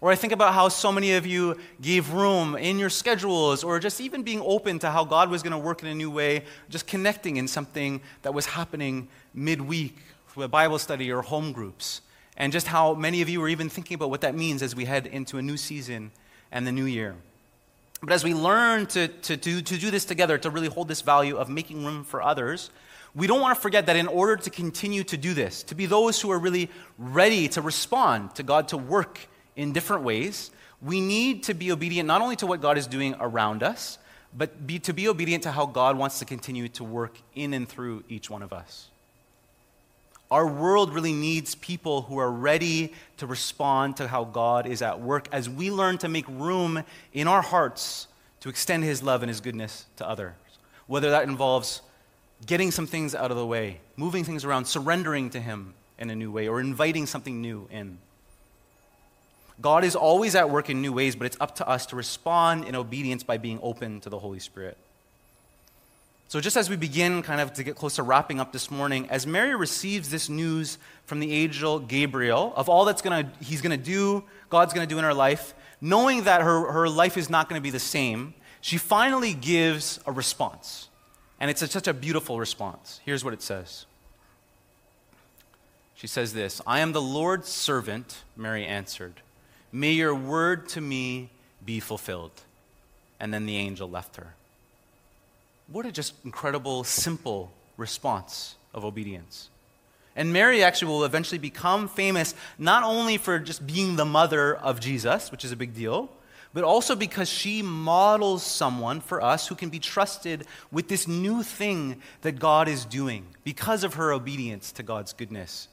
Or 0.00 0.12
I 0.12 0.14
think 0.14 0.32
about 0.32 0.52
how 0.52 0.68
so 0.68 0.92
many 0.92 1.14
of 1.14 1.26
you 1.26 1.56
gave 1.80 2.12
room 2.12 2.54
in 2.54 2.78
your 2.78 2.90
schedules, 2.90 3.64
or 3.64 3.78
just 3.78 4.00
even 4.00 4.22
being 4.22 4.42
open 4.42 4.78
to 4.80 4.90
how 4.90 5.04
God 5.04 5.30
was 5.30 5.42
going 5.42 5.52
to 5.52 5.58
work 5.58 5.82
in 5.82 5.88
a 5.88 5.94
new 5.94 6.10
way, 6.10 6.44
just 6.68 6.86
connecting 6.86 7.38
in 7.38 7.48
something 7.48 8.02
that 8.22 8.34
was 8.34 8.46
happening 8.46 9.08
midweek, 9.32 9.96
a 10.36 10.48
Bible 10.48 10.78
study 10.78 11.10
or 11.10 11.22
home 11.22 11.50
groups. 11.52 12.02
And 12.36 12.52
just 12.52 12.66
how 12.66 12.92
many 12.92 13.22
of 13.22 13.30
you 13.30 13.40
were 13.40 13.48
even 13.48 13.70
thinking 13.70 13.94
about 13.94 14.10
what 14.10 14.20
that 14.20 14.34
means 14.34 14.62
as 14.62 14.76
we 14.76 14.84
head 14.84 15.06
into 15.06 15.38
a 15.38 15.42
new 15.42 15.56
season 15.56 16.10
and 16.52 16.66
the 16.66 16.72
new 16.72 16.84
year. 16.84 17.16
But 18.02 18.12
as 18.12 18.22
we 18.22 18.34
learn 18.34 18.84
to, 18.88 19.08
to, 19.08 19.36
to, 19.38 19.62
to 19.62 19.78
do 19.78 19.90
this 19.90 20.04
together, 20.04 20.36
to 20.38 20.50
really 20.50 20.68
hold 20.68 20.88
this 20.88 21.00
value 21.00 21.36
of 21.36 21.48
making 21.48 21.84
room 21.86 22.04
for 22.04 22.22
others, 22.22 22.68
we 23.14 23.26
don't 23.26 23.40
want 23.40 23.56
to 23.56 23.60
forget 23.60 23.86
that 23.86 23.96
in 23.96 24.06
order 24.06 24.36
to 24.36 24.50
continue 24.50 25.02
to 25.04 25.16
do 25.16 25.32
this, 25.32 25.62
to 25.62 25.74
be 25.74 25.86
those 25.86 26.20
who 26.20 26.30
are 26.30 26.38
really 26.38 26.68
ready 26.98 27.48
to 27.48 27.62
respond 27.62 28.34
to 28.34 28.42
God 28.42 28.68
to 28.68 28.76
work 28.76 29.26
in 29.56 29.72
different 29.72 30.04
ways, 30.04 30.50
we 30.80 31.00
need 31.00 31.42
to 31.44 31.54
be 31.54 31.72
obedient 31.72 32.06
not 32.06 32.20
only 32.20 32.36
to 32.36 32.46
what 32.46 32.60
God 32.60 32.78
is 32.78 32.86
doing 32.86 33.14
around 33.18 33.62
us, 33.62 33.98
but 34.36 34.66
be, 34.66 34.78
to 34.80 34.92
be 34.92 35.08
obedient 35.08 35.44
to 35.44 35.50
how 35.50 35.66
God 35.66 35.96
wants 35.96 36.18
to 36.18 36.24
continue 36.24 36.68
to 36.70 36.84
work 36.84 37.16
in 37.34 37.54
and 37.54 37.68
through 37.68 38.04
each 38.08 38.28
one 38.28 38.42
of 38.42 38.52
us. 38.52 38.88
Our 40.30 40.46
world 40.46 40.92
really 40.92 41.12
needs 41.12 41.54
people 41.54 42.02
who 42.02 42.18
are 42.18 42.30
ready 42.30 42.92
to 43.18 43.26
respond 43.26 43.96
to 43.98 44.08
how 44.08 44.24
God 44.24 44.66
is 44.66 44.82
at 44.82 45.00
work 45.00 45.28
as 45.30 45.48
we 45.48 45.70
learn 45.70 45.98
to 45.98 46.08
make 46.08 46.26
room 46.28 46.82
in 47.12 47.28
our 47.28 47.42
hearts 47.42 48.08
to 48.40 48.48
extend 48.48 48.82
His 48.82 49.02
love 49.02 49.22
and 49.22 49.30
His 49.30 49.40
goodness 49.40 49.86
to 49.96 50.08
others. 50.08 50.34
Whether 50.88 51.10
that 51.10 51.28
involves 51.28 51.80
getting 52.44 52.70
some 52.70 52.86
things 52.86 53.14
out 53.14 53.30
of 53.30 53.36
the 53.36 53.46
way, 53.46 53.80
moving 53.96 54.24
things 54.24 54.44
around, 54.44 54.66
surrendering 54.66 55.30
to 55.30 55.40
Him 55.40 55.74
in 55.98 56.10
a 56.10 56.16
new 56.16 56.30
way, 56.30 56.48
or 56.48 56.60
inviting 56.60 57.06
something 57.06 57.40
new 57.40 57.68
in. 57.70 57.98
God 59.60 59.84
is 59.84 59.96
always 59.96 60.34
at 60.34 60.50
work 60.50 60.68
in 60.68 60.82
new 60.82 60.92
ways, 60.92 61.16
but 61.16 61.26
it's 61.26 61.36
up 61.40 61.54
to 61.56 61.68
us 61.68 61.86
to 61.86 61.96
respond 61.96 62.64
in 62.64 62.74
obedience 62.74 63.22
by 63.22 63.38
being 63.38 63.58
open 63.62 64.00
to 64.00 64.10
the 64.10 64.18
Holy 64.18 64.38
Spirit. 64.38 64.76
So, 66.28 66.40
just 66.40 66.56
as 66.56 66.68
we 66.68 66.76
begin 66.76 67.22
kind 67.22 67.40
of 67.40 67.52
to 67.54 67.62
get 67.62 67.76
close 67.76 67.96
to 67.96 68.02
wrapping 68.02 68.40
up 68.40 68.52
this 68.52 68.70
morning, 68.70 69.08
as 69.10 69.26
Mary 69.26 69.54
receives 69.54 70.10
this 70.10 70.28
news 70.28 70.76
from 71.04 71.20
the 71.20 71.32
angel 71.32 71.78
Gabriel 71.78 72.52
of 72.56 72.68
all 72.68 72.84
that's 72.84 73.00
gonna, 73.00 73.30
he's 73.40 73.62
going 73.62 73.78
to 73.78 73.82
do, 73.82 74.24
God's 74.50 74.74
going 74.74 74.86
to 74.86 74.92
do 74.92 74.98
in 74.98 75.04
her 75.04 75.14
life, 75.14 75.54
knowing 75.80 76.24
that 76.24 76.42
her, 76.42 76.72
her 76.72 76.88
life 76.88 77.16
is 77.16 77.30
not 77.30 77.48
going 77.48 77.60
to 77.60 77.62
be 77.62 77.70
the 77.70 77.78
same, 77.78 78.34
she 78.60 78.76
finally 78.76 79.34
gives 79.34 80.00
a 80.04 80.12
response. 80.12 80.88
And 81.38 81.50
it's 81.50 81.62
a, 81.62 81.68
such 81.68 81.86
a 81.86 81.94
beautiful 81.94 82.40
response. 82.40 83.00
Here's 83.04 83.24
what 83.24 83.32
it 83.32 83.42
says 83.42 83.86
She 85.94 86.08
says 86.08 86.32
this 86.32 86.60
I 86.66 86.80
am 86.80 86.92
the 86.92 87.02
Lord's 87.02 87.48
servant, 87.48 88.24
Mary 88.36 88.66
answered. 88.66 89.22
May 89.76 89.92
your 89.92 90.14
word 90.14 90.70
to 90.70 90.80
me 90.80 91.28
be 91.62 91.80
fulfilled. 91.80 92.32
And 93.20 93.32
then 93.32 93.44
the 93.44 93.58
angel 93.58 93.90
left 93.90 94.16
her. 94.16 94.32
What 95.70 95.84
a 95.84 95.92
just 95.92 96.14
incredible, 96.24 96.82
simple 96.82 97.52
response 97.76 98.54
of 98.72 98.86
obedience. 98.86 99.50
And 100.16 100.32
Mary 100.32 100.64
actually 100.64 100.88
will 100.88 101.04
eventually 101.04 101.36
become 101.36 101.88
famous 101.88 102.34
not 102.58 102.84
only 102.84 103.18
for 103.18 103.38
just 103.38 103.66
being 103.66 103.96
the 103.96 104.06
mother 104.06 104.56
of 104.56 104.80
Jesus, 104.80 105.30
which 105.30 105.44
is 105.44 105.52
a 105.52 105.56
big 105.56 105.74
deal, 105.74 106.08
but 106.54 106.64
also 106.64 106.96
because 106.96 107.28
she 107.28 107.60
models 107.60 108.42
someone 108.42 109.02
for 109.02 109.22
us 109.22 109.46
who 109.46 109.54
can 109.54 109.68
be 109.68 109.78
trusted 109.78 110.46
with 110.72 110.88
this 110.88 111.06
new 111.06 111.42
thing 111.42 112.00
that 112.22 112.38
God 112.38 112.66
is 112.66 112.86
doing 112.86 113.26
because 113.44 113.84
of 113.84 113.94
her 113.94 114.10
obedience 114.10 114.72
to 114.72 114.82
God's 114.82 115.12
goodness 115.12 115.68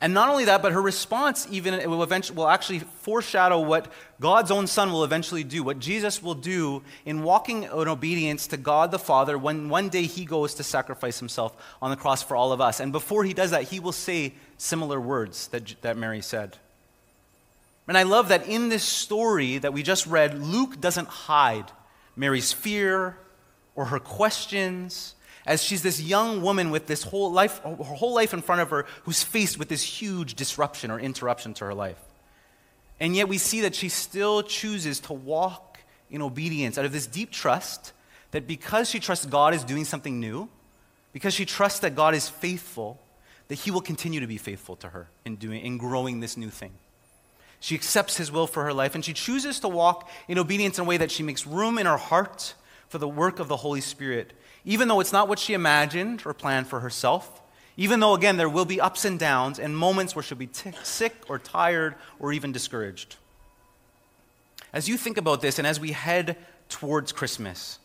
and 0.00 0.12
not 0.12 0.28
only 0.28 0.44
that, 0.44 0.60
but 0.60 0.72
her 0.72 0.82
response 0.82 1.46
even 1.50 1.88
will, 1.88 2.02
eventually, 2.02 2.36
will 2.36 2.48
actually 2.48 2.80
foreshadow 2.80 3.60
what 3.60 3.90
God's 4.20 4.50
own 4.50 4.66
Son 4.66 4.92
will 4.92 5.04
eventually 5.04 5.42
do, 5.42 5.62
what 5.62 5.78
Jesus 5.78 6.22
will 6.22 6.34
do 6.34 6.82
in 7.06 7.22
walking 7.22 7.62
in 7.62 7.70
obedience 7.72 8.46
to 8.48 8.58
God 8.58 8.90
the 8.90 8.98
Father 8.98 9.38
when 9.38 9.70
one 9.70 9.88
day 9.88 10.02
he 10.02 10.26
goes 10.26 10.52
to 10.54 10.62
sacrifice 10.62 11.18
himself 11.18 11.56
on 11.80 11.90
the 11.90 11.96
cross 11.96 12.22
for 12.22 12.36
all 12.36 12.52
of 12.52 12.60
us. 12.60 12.78
And 12.78 12.92
before 12.92 13.24
he 13.24 13.32
does 13.32 13.52
that, 13.52 13.64
he 13.64 13.80
will 13.80 13.92
say 13.92 14.34
similar 14.58 15.00
words 15.00 15.48
that, 15.48 15.74
that 15.80 15.96
Mary 15.96 16.20
said. 16.20 16.58
And 17.88 17.96
I 17.96 18.02
love 18.02 18.28
that 18.28 18.46
in 18.46 18.68
this 18.68 18.84
story 18.84 19.56
that 19.58 19.72
we 19.72 19.82
just 19.82 20.06
read, 20.06 20.38
Luke 20.38 20.78
doesn't 20.78 21.08
hide 21.08 21.72
Mary's 22.16 22.52
fear 22.52 23.16
or 23.74 23.86
her 23.86 24.00
questions 24.00 25.14
as 25.46 25.62
she's 25.62 25.82
this 25.82 26.00
young 26.00 26.42
woman 26.42 26.70
with 26.70 26.86
this 26.86 27.04
whole 27.04 27.30
life, 27.30 27.60
her 27.62 27.76
whole 27.76 28.14
life 28.14 28.34
in 28.34 28.42
front 28.42 28.60
of 28.60 28.70
her, 28.70 28.84
who's 29.04 29.22
faced 29.22 29.58
with 29.58 29.68
this 29.68 29.82
huge 29.82 30.34
disruption 30.34 30.90
or 30.90 30.98
interruption 30.98 31.54
to 31.54 31.64
her 31.64 31.74
life. 31.74 32.00
And 32.98 33.14
yet 33.14 33.28
we 33.28 33.38
see 33.38 33.60
that 33.60 33.74
she 33.74 33.88
still 33.88 34.42
chooses 34.42 35.00
to 35.00 35.12
walk 35.12 35.78
in 36.10 36.20
obedience 36.20 36.78
out 36.78 36.84
of 36.84 36.92
this 36.92 37.06
deep 37.06 37.30
trust 37.30 37.92
that 38.32 38.46
because 38.46 38.90
she 38.90 38.98
trusts 38.98 39.24
God 39.26 39.54
is 39.54 39.64
doing 39.64 39.84
something 39.84 40.18
new, 40.18 40.48
because 41.12 41.32
she 41.32 41.44
trusts 41.44 41.80
that 41.80 41.94
God 41.94 42.14
is 42.14 42.28
faithful, 42.28 43.00
that 43.48 43.54
He 43.54 43.70
will 43.70 43.80
continue 43.80 44.20
to 44.20 44.26
be 44.26 44.38
faithful 44.38 44.76
to 44.76 44.88
her 44.88 45.08
in, 45.24 45.36
doing, 45.36 45.64
in 45.64 45.78
growing 45.78 46.20
this 46.20 46.36
new 46.36 46.50
thing. 46.50 46.72
She 47.60 47.74
accepts 47.74 48.16
His 48.16 48.32
will 48.32 48.46
for 48.46 48.64
her 48.64 48.72
life, 48.72 48.94
and 48.94 49.04
she 49.04 49.12
chooses 49.12 49.60
to 49.60 49.68
walk 49.68 50.10
in 50.28 50.38
obedience 50.38 50.78
in 50.78 50.84
a 50.84 50.88
way 50.88 50.96
that 50.96 51.10
she 51.10 51.22
makes 51.22 51.46
room 51.46 51.78
in 51.78 51.86
her 51.86 51.96
heart 51.96 52.54
for 52.88 52.98
the 52.98 53.08
work 53.08 53.38
of 53.38 53.48
the 53.48 53.56
Holy 53.56 53.80
Spirit 53.80 54.32
even 54.66 54.88
though 54.88 55.00
it's 55.00 55.12
not 55.12 55.28
what 55.28 55.38
she 55.38 55.54
imagined 55.54 56.22
or 56.26 56.34
planned 56.34 56.66
for 56.66 56.80
herself, 56.80 57.40
even 57.76 58.00
though, 58.00 58.14
again, 58.14 58.36
there 58.36 58.48
will 58.48 58.64
be 58.64 58.80
ups 58.80 59.04
and 59.04 59.18
downs 59.18 59.58
and 59.58 59.76
moments 59.76 60.16
where 60.16 60.22
she'll 60.22 60.36
be 60.36 60.48
t- 60.48 60.72
sick 60.82 61.14
or 61.28 61.38
tired 61.38 61.94
or 62.18 62.32
even 62.32 62.50
discouraged. 62.50 63.16
As 64.72 64.88
you 64.88 64.96
think 64.96 65.16
about 65.16 65.40
this 65.40 65.58
and 65.58 65.66
as 65.66 65.78
we 65.78 65.92
head 65.92 66.36
towards 66.68 67.12
Christmas, 67.12 67.78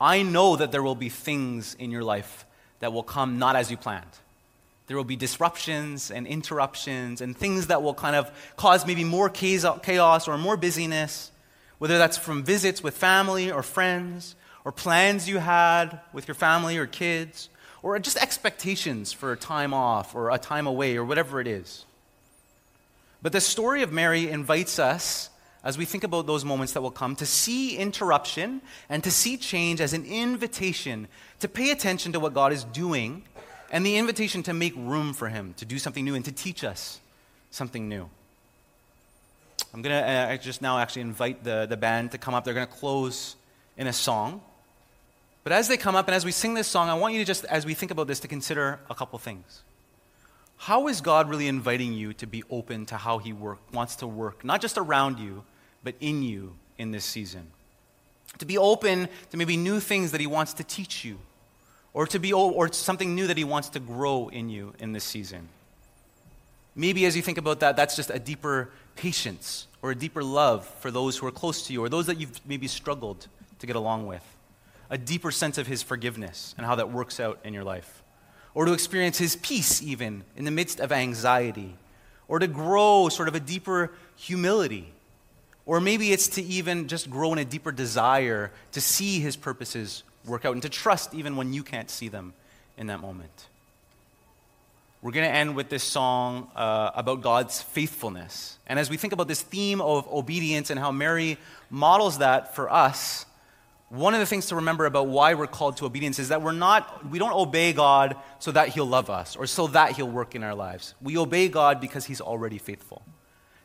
I 0.00 0.22
know 0.22 0.56
that 0.56 0.70
there 0.70 0.82
will 0.82 0.94
be 0.94 1.08
things 1.08 1.74
in 1.74 1.90
your 1.90 2.04
life 2.04 2.44
that 2.80 2.92
will 2.92 3.02
come 3.04 3.38
not 3.38 3.56
as 3.56 3.70
you 3.70 3.76
planned. 3.76 4.04
There 4.88 4.96
will 4.96 5.04
be 5.04 5.16
disruptions 5.16 6.10
and 6.10 6.26
interruptions 6.26 7.20
and 7.20 7.36
things 7.36 7.68
that 7.68 7.82
will 7.82 7.94
kind 7.94 8.16
of 8.16 8.30
cause 8.56 8.84
maybe 8.84 9.04
more 9.04 9.30
chaos 9.30 10.28
or 10.28 10.36
more 10.36 10.56
busyness, 10.56 11.30
whether 11.78 11.96
that's 11.96 12.18
from 12.18 12.42
visits 12.42 12.82
with 12.82 12.96
family 12.96 13.50
or 13.50 13.62
friends, 13.62 14.34
or 14.64 14.72
plans 14.72 15.28
you 15.28 15.38
had 15.38 16.00
with 16.12 16.28
your 16.28 16.34
family 16.34 16.78
or 16.78 16.86
kids, 16.86 17.48
or 17.82 17.98
just 17.98 18.16
expectations 18.16 19.12
for 19.12 19.32
a 19.32 19.36
time 19.36 19.74
off 19.74 20.14
or 20.14 20.30
a 20.30 20.38
time 20.38 20.66
away 20.66 20.96
or 20.96 21.04
whatever 21.04 21.40
it 21.40 21.46
is. 21.46 21.84
But 23.22 23.32
the 23.32 23.40
story 23.40 23.82
of 23.82 23.92
Mary 23.92 24.28
invites 24.28 24.78
us, 24.78 25.30
as 25.64 25.78
we 25.78 25.84
think 25.84 26.04
about 26.04 26.26
those 26.26 26.44
moments 26.44 26.72
that 26.72 26.80
will 26.80 26.90
come, 26.90 27.16
to 27.16 27.26
see 27.26 27.76
interruption 27.76 28.62
and 28.88 29.02
to 29.04 29.10
see 29.10 29.36
change 29.36 29.80
as 29.80 29.92
an 29.92 30.04
invitation 30.04 31.08
to 31.40 31.48
pay 31.48 31.70
attention 31.70 32.12
to 32.12 32.20
what 32.20 32.34
God 32.34 32.52
is 32.52 32.64
doing 32.64 33.22
and 33.70 33.86
the 33.86 33.96
invitation 33.96 34.42
to 34.44 34.52
make 34.52 34.74
room 34.76 35.12
for 35.12 35.28
Him, 35.28 35.54
to 35.56 35.64
do 35.64 35.78
something 35.78 36.04
new 36.04 36.14
and 36.14 36.24
to 36.24 36.32
teach 36.32 36.62
us 36.62 37.00
something 37.50 37.88
new. 37.88 38.08
I'm 39.74 39.82
going 39.82 39.96
to 39.96 40.08
uh, 40.08 40.36
just 40.36 40.60
now 40.60 40.78
actually 40.78 41.02
invite 41.02 41.42
the, 41.44 41.66
the 41.66 41.76
band 41.76 42.12
to 42.12 42.18
come 42.18 42.34
up. 42.34 42.44
They're 42.44 42.54
going 42.54 42.66
to 42.66 42.72
close 42.72 43.36
in 43.76 43.86
a 43.86 43.92
song. 43.92 44.42
But 45.44 45.52
as 45.52 45.68
they 45.68 45.76
come 45.76 45.96
up 45.96 46.06
and 46.06 46.14
as 46.14 46.24
we 46.24 46.32
sing 46.32 46.54
this 46.54 46.68
song, 46.68 46.88
I 46.88 46.94
want 46.94 47.14
you 47.14 47.20
to 47.20 47.26
just, 47.26 47.44
as 47.46 47.66
we 47.66 47.74
think 47.74 47.90
about 47.90 48.06
this, 48.06 48.20
to 48.20 48.28
consider 48.28 48.78
a 48.88 48.94
couple 48.94 49.18
things. 49.18 49.62
How 50.56 50.86
is 50.86 51.00
God 51.00 51.28
really 51.28 51.48
inviting 51.48 51.92
you 51.92 52.12
to 52.14 52.26
be 52.26 52.44
open 52.48 52.86
to 52.86 52.96
how 52.96 53.18
He 53.18 53.32
work, 53.32 53.58
wants 53.72 53.96
to 53.96 54.06
work, 54.06 54.44
not 54.44 54.60
just 54.60 54.78
around 54.78 55.18
you, 55.18 55.42
but 55.82 55.96
in 56.00 56.22
you 56.22 56.54
in 56.78 56.92
this 56.92 57.04
season? 57.04 57.48
To 58.38 58.46
be 58.46 58.56
open 58.56 59.08
to 59.30 59.36
maybe 59.36 59.56
new 59.56 59.80
things 59.80 60.12
that 60.12 60.20
He 60.20 60.28
wants 60.28 60.52
to 60.54 60.64
teach 60.64 61.04
you, 61.04 61.18
or 61.92 62.06
to 62.06 62.20
be 62.20 62.32
or 62.32 62.72
something 62.72 63.16
new 63.16 63.26
that 63.26 63.36
He 63.36 63.44
wants 63.44 63.68
to 63.70 63.80
grow 63.80 64.28
in 64.28 64.48
you 64.48 64.72
in 64.78 64.92
this 64.92 65.04
season. 65.04 65.48
Maybe 66.76 67.04
as 67.04 67.16
you 67.16 67.22
think 67.22 67.38
about 67.38 67.60
that, 67.60 67.76
that's 67.76 67.96
just 67.96 68.10
a 68.10 68.20
deeper 68.20 68.70
patience 68.94 69.66
or 69.82 69.90
a 69.90 69.96
deeper 69.96 70.22
love 70.22 70.64
for 70.64 70.92
those 70.92 71.18
who 71.18 71.26
are 71.26 71.32
close 71.32 71.66
to 71.66 71.72
you, 71.72 71.84
or 71.84 71.88
those 71.88 72.06
that 72.06 72.20
you've 72.20 72.40
maybe 72.46 72.68
struggled 72.68 73.26
to 73.58 73.66
get 73.66 73.74
along 73.74 74.06
with 74.06 74.24
a 74.92 74.98
deeper 74.98 75.30
sense 75.30 75.56
of 75.56 75.66
his 75.66 75.82
forgiveness 75.82 76.54
and 76.58 76.66
how 76.66 76.74
that 76.74 76.92
works 76.92 77.18
out 77.18 77.40
in 77.44 77.54
your 77.54 77.64
life. 77.64 78.02
Or 78.54 78.66
to 78.66 78.74
experience 78.74 79.16
his 79.16 79.36
peace, 79.36 79.82
even 79.82 80.22
in 80.36 80.44
the 80.44 80.50
midst 80.50 80.80
of 80.80 80.92
anxiety. 80.92 81.74
Or 82.28 82.38
to 82.38 82.46
grow 82.46 83.08
sort 83.08 83.26
of 83.26 83.34
a 83.34 83.40
deeper 83.40 83.90
humility. 84.16 84.92
Or 85.64 85.80
maybe 85.80 86.12
it's 86.12 86.28
to 86.28 86.42
even 86.42 86.88
just 86.88 87.08
grow 87.08 87.32
in 87.32 87.38
a 87.38 87.44
deeper 87.44 87.72
desire 87.72 88.52
to 88.72 88.82
see 88.82 89.18
his 89.18 89.34
purposes 89.34 90.02
work 90.26 90.44
out 90.44 90.52
and 90.52 90.62
to 90.62 90.68
trust 90.68 91.14
even 91.14 91.36
when 91.36 91.54
you 91.54 91.62
can't 91.62 91.88
see 91.88 92.08
them 92.08 92.34
in 92.76 92.88
that 92.88 93.00
moment. 93.00 93.48
We're 95.00 95.12
going 95.12 95.26
to 95.26 95.34
end 95.34 95.56
with 95.56 95.70
this 95.70 95.82
song 95.82 96.48
uh, 96.54 96.90
about 96.94 97.22
God's 97.22 97.62
faithfulness. 97.62 98.58
And 98.66 98.78
as 98.78 98.90
we 98.90 98.98
think 98.98 99.14
about 99.14 99.26
this 99.26 99.40
theme 99.40 99.80
of 99.80 100.06
obedience 100.12 100.68
and 100.68 100.78
how 100.78 100.92
Mary 100.92 101.38
models 101.70 102.18
that 102.18 102.54
for 102.54 102.70
us, 102.70 103.24
one 103.92 104.14
of 104.14 104.20
the 104.20 104.26
things 104.26 104.46
to 104.46 104.56
remember 104.56 104.86
about 104.86 105.08
why 105.08 105.34
we're 105.34 105.46
called 105.46 105.76
to 105.76 105.84
obedience 105.84 106.18
is 106.18 106.30
that 106.30 106.40
we're 106.40 106.52
not, 106.52 107.10
we 107.10 107.18
don't 107.18 107.34
obey 107.34 107.74
God 107.74 108.16
so 108.38 108.50
that 108.50 108.68
He'll 108.68 108.86
love 108.86 109.10
us 109.10 109.36
or 109.36 109.46
so 109.46 109.66
that 109.66 109.92
He'll 109.92 110.08
work 110.08 110.34
in 110.34 110.42
our 110.42 110.54
lives. 110.54 110.94
We 111.02 111.18
obey 111.18 111.48
God 111.48 111.78
because 111.78 112.06
He's 112.06 112.22
already 112.22 112.56
faithful. 112.56 113.02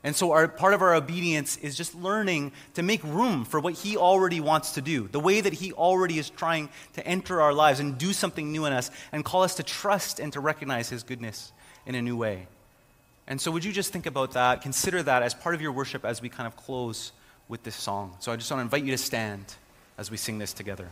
And 0.04 0.14
so, 0.14 0.34
our, 0.34 0.50
part 0.50 0.74
of 0.74 0.82
our 0.82 0.96
obedience 0.96 1.56
is 1.56 1.78
just 1.78 1.96
learning 1.96 2.52
to 2.74 2.84
make 2.84 3.02
room 3.06 3.46
for 3.46 3.62
what 3.62 3.76
He 3.76 3.96
already 3.96 4.42
wants 4.42 4.74
to 4.74 4.82
do, 4.82 5.08
the 5.14 5.20
way 5.20 5.40
that 5.40 5.54
He 5.54 5.72
already 5.72 6.20
is 6.20 6.30
trying 6.30 6.68
to 6.96 7.08
enter 7.08 7.40
our 7.40 7.54
lives 7.54 7.80
and 7.80 7.98
do 7.98 8.12
something 8.12 8.52
new 8.52 8.66
in 8.66 8.74
us 8.74 8.92
and 9.14 9.24
call 9.24 9.44
us 9.44 9.56
to 9.56 9.64
trust 9.64 10.20
and 10.20 10.34
to 10.34 10.42
recognize 10.42 10.90
His 10.90 11.04
goodness 11.04 11.54
in 11.86 11.96
a 11.96 12.02
new 12.02 12.18
way. 12.18 12.48
And 13.28 13.40
so, 13.40 13.50
would 13.50 13.64
you 13.64 13.72
just 13.72 13.94
think 13.94 14.06
about 14.06 14.34
that? 14.34 14.62
Consider 14.62 15.02
that 15.04 15.24
as 15.24 15.34
part 15.34 15.56
of 15.56 15.62
your 15.62 15.72
worship 15.72 16.04
as 16.04 16.22
we 16.22 16.28
kind 16.28 16.48
of 16.48 16.58
close 16.58 17.14
with 17.48 17.64
this 17.64 17.78
song. 17.78 18.18
So, 18.20 18.34
I 18.34 18.36
just 18.36 18.52
want 18.52 18.60
to 18.60 18.64
invite 18.64 18.84
you 18.84 18.92
to 18.92 18.98
stand 18.98 19.56
as 19.98 20.12
we 20.12 20.18
sing 20.18 20.38
this 20.38 20.54
together. 20.54 20.88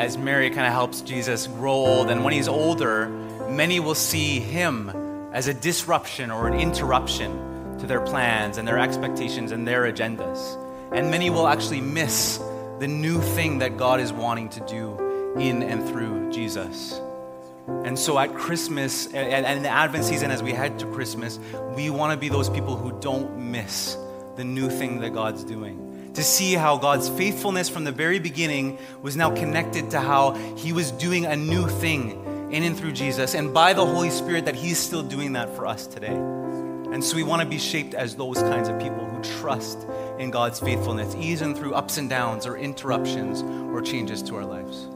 As 0.00 0.16
Mary 0.16 0.48
kind 0.48 0.66
of 0.66 0.72
helps 0.72 1.02
Jesus 1.02 1.46
grow 1.46 1.72
old, 1.72 2.10
and 2.10 2.24
when 2.24 2.32
he's 2.32 2.48
older, 2.48 3.08
many 3.50 3.80
will 3.80 3.94
see 3.94 4.40
him 4.40 4.88
as 5.32 5.46
a 5.46 5.52
disruption 5.52 6.30
or 6.30 6.48
an 6.48 6.58
interruption 6.58 7.78
to 7.78 7.86
their 7.86 8.00
plans 8.00 8.56
and 8.56 8.66
their 8.66 8.78
expectations 8.78 9.52
and 9.52 9.68
their 9.68 9.82
agendas. 9.82 10.56
And 10.90 11.10
many 11.10 11.28
will 11.28 11.46
actually 11.46 11.82
miss 11.82 12.38
the 12.78 12.88
new 12.88 13.20
thing 13.20 13.58
that 13.58 13.76
God 13.76 14.00
is 14.00 14.10
wanting 14.10 14.48
to 14.50 14.60
do 14.60 15.34
in 15.38 15.62
and 15.62 15.86
through 15.86 16.32
Jesus. 16.32 16.98
And 17.68 17.98
so 17.98 18.18
at 18.18 18.34
Christmas 18.34 19.06
and 19.12 19.46
in 19.46 19.62
the 19.62 19.68
Advent 19.68 20.04
season, 20.04 20.30
as 20.30 20.42
we 20.42 20.52
head 20.52 20.78
to 20.78 20.86
Christmas, 20.86 21.38
we 21.76 21.90
want 21.90 22.12
to 22.12 22.16
be 22.16 22.30
those 22.30 22.48
people 22.48 22.74
who 22.74 22.98
don't 23.00 23.36
miss 23.36 23.98
the 24.36 24.44
new 24.44 24.70
thing 24.70 25.00
that 25.00 25.12
God's 25.12 25.44
doing. 25.44 25.89
To 26.14 26.24
see 26.24 26.54
how 26.54 26.76
God's 26.76 27.08
faithfulness 27.08 27.68
from 27.68 27.84
the 27.84 27.92
very 27.92 28.18
beginning 28.18 28.78
was 29.00 29.16
now 29.16 29.34
connected 29.34 29.90
to 29.92 30.00
how 30.00 30.32
He 30.56 30.72
was 30.72 30.90
doing 30.90 31.26
a 31.26 31.36
new 31.36 31.68
thing 31.68 32.48
in 32.50 32.64
and 32.64 32.76
through 32.76 32.92
Jesus, 32.92 33.34
and 33.34 33.54
by 33.54 33.72
the 33.72 33.86
Holy 33.86 34.10
Spirit, 34.10 34.44
that 34.46 34.56
He's 34.56 34.78
still 34.78 35.02
doing 35.02 35.34
that 35.34 35.54
for 35.54 35.66
us 35.66 35.86
today. 35.86 36.14
And 36.92 37.04
so 37.04 37.14
we 37.14 37.22
want 37.22 37.40
to 37.40 37.48
be 37.48 37.58
shaped 37.58 37.94
as 37.94 38.16
those 38.16 38.38
kinds 38.38 38.68
of 38.68 38.80
people 38.80 39.06
who 39.06 39.22
trust 39.40 39.86
in 40.18 40.32
God's 40.32 40.58
faithfulness, 40.58 41.14
even 41.14 41.54
through 41.54 41.74
ups 41.74 41.98
and 41.98 42.10
downs 42.10 42.46
or 42.46 42.56
interruptions 42.56 43.42
or 43.72 43.80
changes 43.80 44.20
to 44.24 44.34
our 44.34 44.44
lives. 44.44 44.88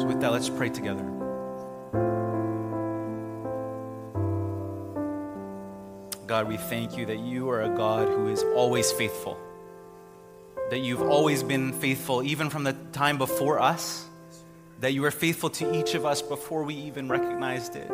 So, 0.00 0.06
with 0.06 0.20
that, 0.20 0.32
let's 0.32 0.48
pray 0.48 0.68
together. 0.68 1.04
God, 6.26 6.48
we 6.48 6.56
thank 6.56 6.96
you 6.96 7.06
that 7.06 7.20
you 7.20 7.48
are 7.50 7.62
a 7.62 7.68
God 7.68 8.08
who 8.08 8.26
is 8.26 8.42
always 8.56 8.90
faithful. 8.90 9.38
That 10.70 10.80
you've 10.80 11.02
always 11.02 11.42
been 11.42 11.72
faithful, 11.72 12.22
even 12.22 12.50
from 12.50 12.64
the 12.64 12.74
time 12.92 13.18
before 13.18 13.60
us. 13.60 14.06
That 14.80 14.92
you 14.92 15.02
were 15.02 15.10
faithful 15.10 15.50
to 15.50 15.78
each 15.78 15.94
of 15.94 16.04
us 16.04 16.22
before 16.22 16.64
we 16.64 16.74
even 16.74 17.08
recognized 17.08 17.76
it. 17.76 17.90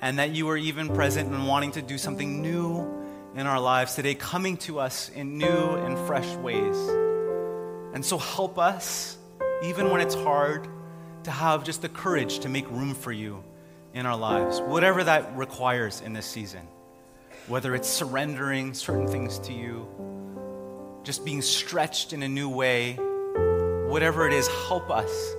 And 0.00 0.18
that 0.18 0.30
you 0.30 0.46
were 0.46 0.56
even 0.56 0.88
present 0.88 1.32
and 1.32 1.46
wanting 1.46 1.72
to 1.72 1.82
do 1.82 1.98
something 1.98 2.42
new 2.42 2.86
in 3.34 3.46
our 3.46 3.60
lives 3.60 3.94
today, 3.94 4.14
coming 4.14 4.56
to 4.58 4.78
us 4.78 5.10
in 5.10 5.38
new 5.38 5.46
and 5.46 5.98
fresh 6.06 6.34
ways. 6.36 6.76
And 7.94 8.04
so 8.04 8.18
help 8.18 8.58
us, 8.58 9.16
even 9.62 9.90
when 9.90 10.00
it's 10.00 10.14
hard, 10.14 10.68
to 11.24 11.30
have 11.30 11.64
just 11.64 11.82
the 11.82 11.88
courage 11.88 12.40
to 12.40 12.48
make 12.48 12.70
room 12.70 12.94
for 12.94 13.12
you 13.12 13.42
in 13.94 14.06
our 14.06 14.16
lives, 14.16 14.60
whatever 14.60 15.04
that 15.04 15.36
requires 15.36 16.00
in 16.00 16.12
this 16.12 16.26
season 16.26 16.66
whether 17.48 17.74
it's 17.74 17.88
surrendering 17.88 18.74
certain 18.74 19.06
things 19.06 19.38
to 19.38 19.52
you, 19.52 19.86
just 21.06 21.24
being 21.24 21.40
stretched 21.40 22.12
in 22.12 22.24
a 22.24 22.28
new 22.28 22.48
way, 22.48 22.94
whatever 23.86 24.26
it 24.26 24.32
is, 24.32 24.48
help 24.66 24.90
us 24.90 25.34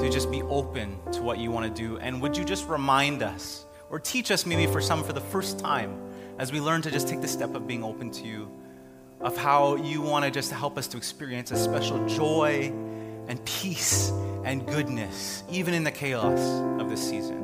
to 0.00 0.10
just 0.10 0.28
be 0.32 0.42
open 0.42 0.98
to 1.12 1.22
what 1.22 1.38
you 1.38 1.48
want 1.48 1.64
to 1.64 1.82
do. 1.82 1.96
And 1.98 2.20
would 2.20 2.36
you 2.36 2.44
just 2.44 2.68
remind 2.68 3.22
us, 3.22 3.64
or 3.88 4.00
teach 4.00 4.32
us 4.32 4.44
maybe 4.44 4.66
for 4.66 4.80
some 4.80 5.04
for 5.04 5.12
the 5.12 5.20
first 5.20 5.60
time, 5.60 5.96
as 6.40 6.50
we 6.50 6.60
learn 6.60 6.82
to 6.82 6.90
just 6.90 7.06
take 7.06 7.20
the 7.20 7.28
step 7.28 7.54
of 7.54 7.68
being 7.68 7.84
open 7.84 8.10
to 8.10 8.24
you, 8.24 8.50
of 9.20 9.36
how 9.36 9.76
you 9.76 10.02
want 10.02 10.24
to 10.24 10.30
just 10.32 10.50
help 10.50 10.76
us 10.76 10.88
to 10.88 10.96
experience 10.96 11.52
a 11.52 11.56
special 11.56 12.04
joy 12.08 12.72
and 13.28 13.44
peace 13.44 14.10
and 14.44 14.66
goodness, 14.66 15.44
even 15.48 15.72
in 15.72 15.84
the 15.84 15.92
chaos 15.92 16.40
of 16.80 16.90
this 16.90 17.00
season. 17.00 17.38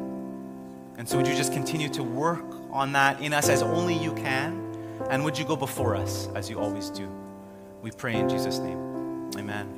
And 0.97 1.09
so, 1.09 1.17
would 1.17 1.29
you 1.29 1.37
just 1.37 1.53
continue 1.53 1.89
to 1.91 2.03
work 2.03 2.45
on 2.73 2.91
that 2.95 3.21
in 3.21 3.33
us 3.33 3.49
as 3.49 3.63
only 3.63 3.95
you 3.95 4.15
can? 4.15 4.65
And 5.11 5.25
would 5.25 5.39
you 5.39 5.45
go 5.45 5.55
before 5.55 5.95
us 5.95 6.27
as 6.35 6.51
you 6.51 6.59
always 6.59 6.91
do? 6.91 7.09
We 7.81 7.93
pray 7.93 8.15
in 8.15 8.29
Jesus' 8.29 8.59
name. 8.59 9.31
Amen. 9.37 9.69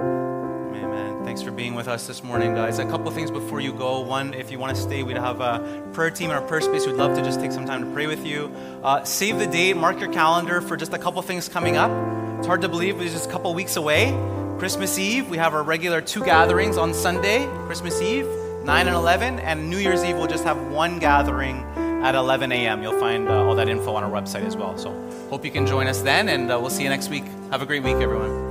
Amen. 0.00 1.24
Thanks 1.24 1.42
for 1.42 1.50
being 1.50 1.74
with 1.74 1.86
us 1.86 2.06
this 2.06 2.24
morning, 2.24 2.54
guys. 2.54 2.78
A 2.78 2.86
couple 2.86 3.10
things 3.10 3.30
before 3.30 3.60
you 3.60 3.74
go. 3.74 4.00
One, 4.00 4.32
if 4.32 4.50
you 4.50 4.58
want 4.58 4.74
to 4.74 4.80
stay, 4.80 5.02
we'd 5.02 5.18
have 5.18 5.40
a 5.40 5.86
prayer 5.92 6.10
team 6.10 6.30
in 6.30 6.36
our 6.36 6.42
prayer 6.42 6.62
space. 6.62 6.86
We'd 6.86 6.96
love 6.96 7.14
to 7.16 7.22
just 7.22 7.38
take 7.38 7.52
some 7.52 7.66
time 7.66 7.84
to 7.84 7.92
pray 7.92 8.06
with 8.06 8.24
you. 8.24 8.50
Uh, 8.82 9.04
save 9.04 9.38
the 9.38 9.46
date, 9.46 9.76
mark 9.76 10.00
your 10.00 10.10
calendar 10.10 10.62
for 10.62 10.76
just 10.76 10.94
a 10.94 10.98
couple 10.98 11.20
things 11.20 11.50
coming 11.50 11.76
up. 11.76 11.90
It's 12.38 12.46
hard 12.46 12.62
to 12.62 12.68
believe, 12.68 12.98
it's 13.02 13.12
just 13.12 13.28
a 13.28 13.32
couple 13.32 13.52
weeks 13.52 13.76
away. 13.76 14.12
Christmas 14.58 14.98
Eve, 14.98 15.28
we 15.28 15.36
have 15.36 15.52
our 15.52 15.62
regular 15.62 16.00
two 16.00 16.24
gatherings 16.24 16.78
on 16.78 16.94
Sunday, 16.94 17.46
Christmas 17.66 18.00
Eve. 18.00 18.26
9 18.64 18.86
and 18.86 18.96
11, 18.96 19.38
and 19.38 19.70
New 19.70 19.78
Year's 19.78 20.04
Eve 20.04 20.16
we'll 20.16 20.26
just 20.26 20.44
have 20.44 20.60
one 20.66 20.98
gathering 20.98 21.64
at 22.02 22.14
11 22.14 22.52
a.m. 22.52 22.82
You'll 22.82 22.98
find 22.98 23.28
uh, 23.28 23.44
all 23.44 23.54
that 23.54 23.68
info 23.68 23.94
on 23.94 24.04
our 24.04 24.10
website 24.10 24.46
as 24.46 24.56
well. 24.56 24.76
So 24.78 24.90
hope 25.30 25.44
you 25.44 25.50
can 25.50 25.66
join 25.66 25.86
us 25.86 26.00
then, 26.02 26.28
and 26.28 26.50
uh, 26.50 26.58
we'll 26.60 26.70
see 26.70 26.84
you 26.84 26.88
next 26.88 27.08
week. 27.08 27.24
Have 27.50 27.62
a 27.62 27.66
great 27.66 27.82
week, 27.82 27.96
everyone. 27.96 28.47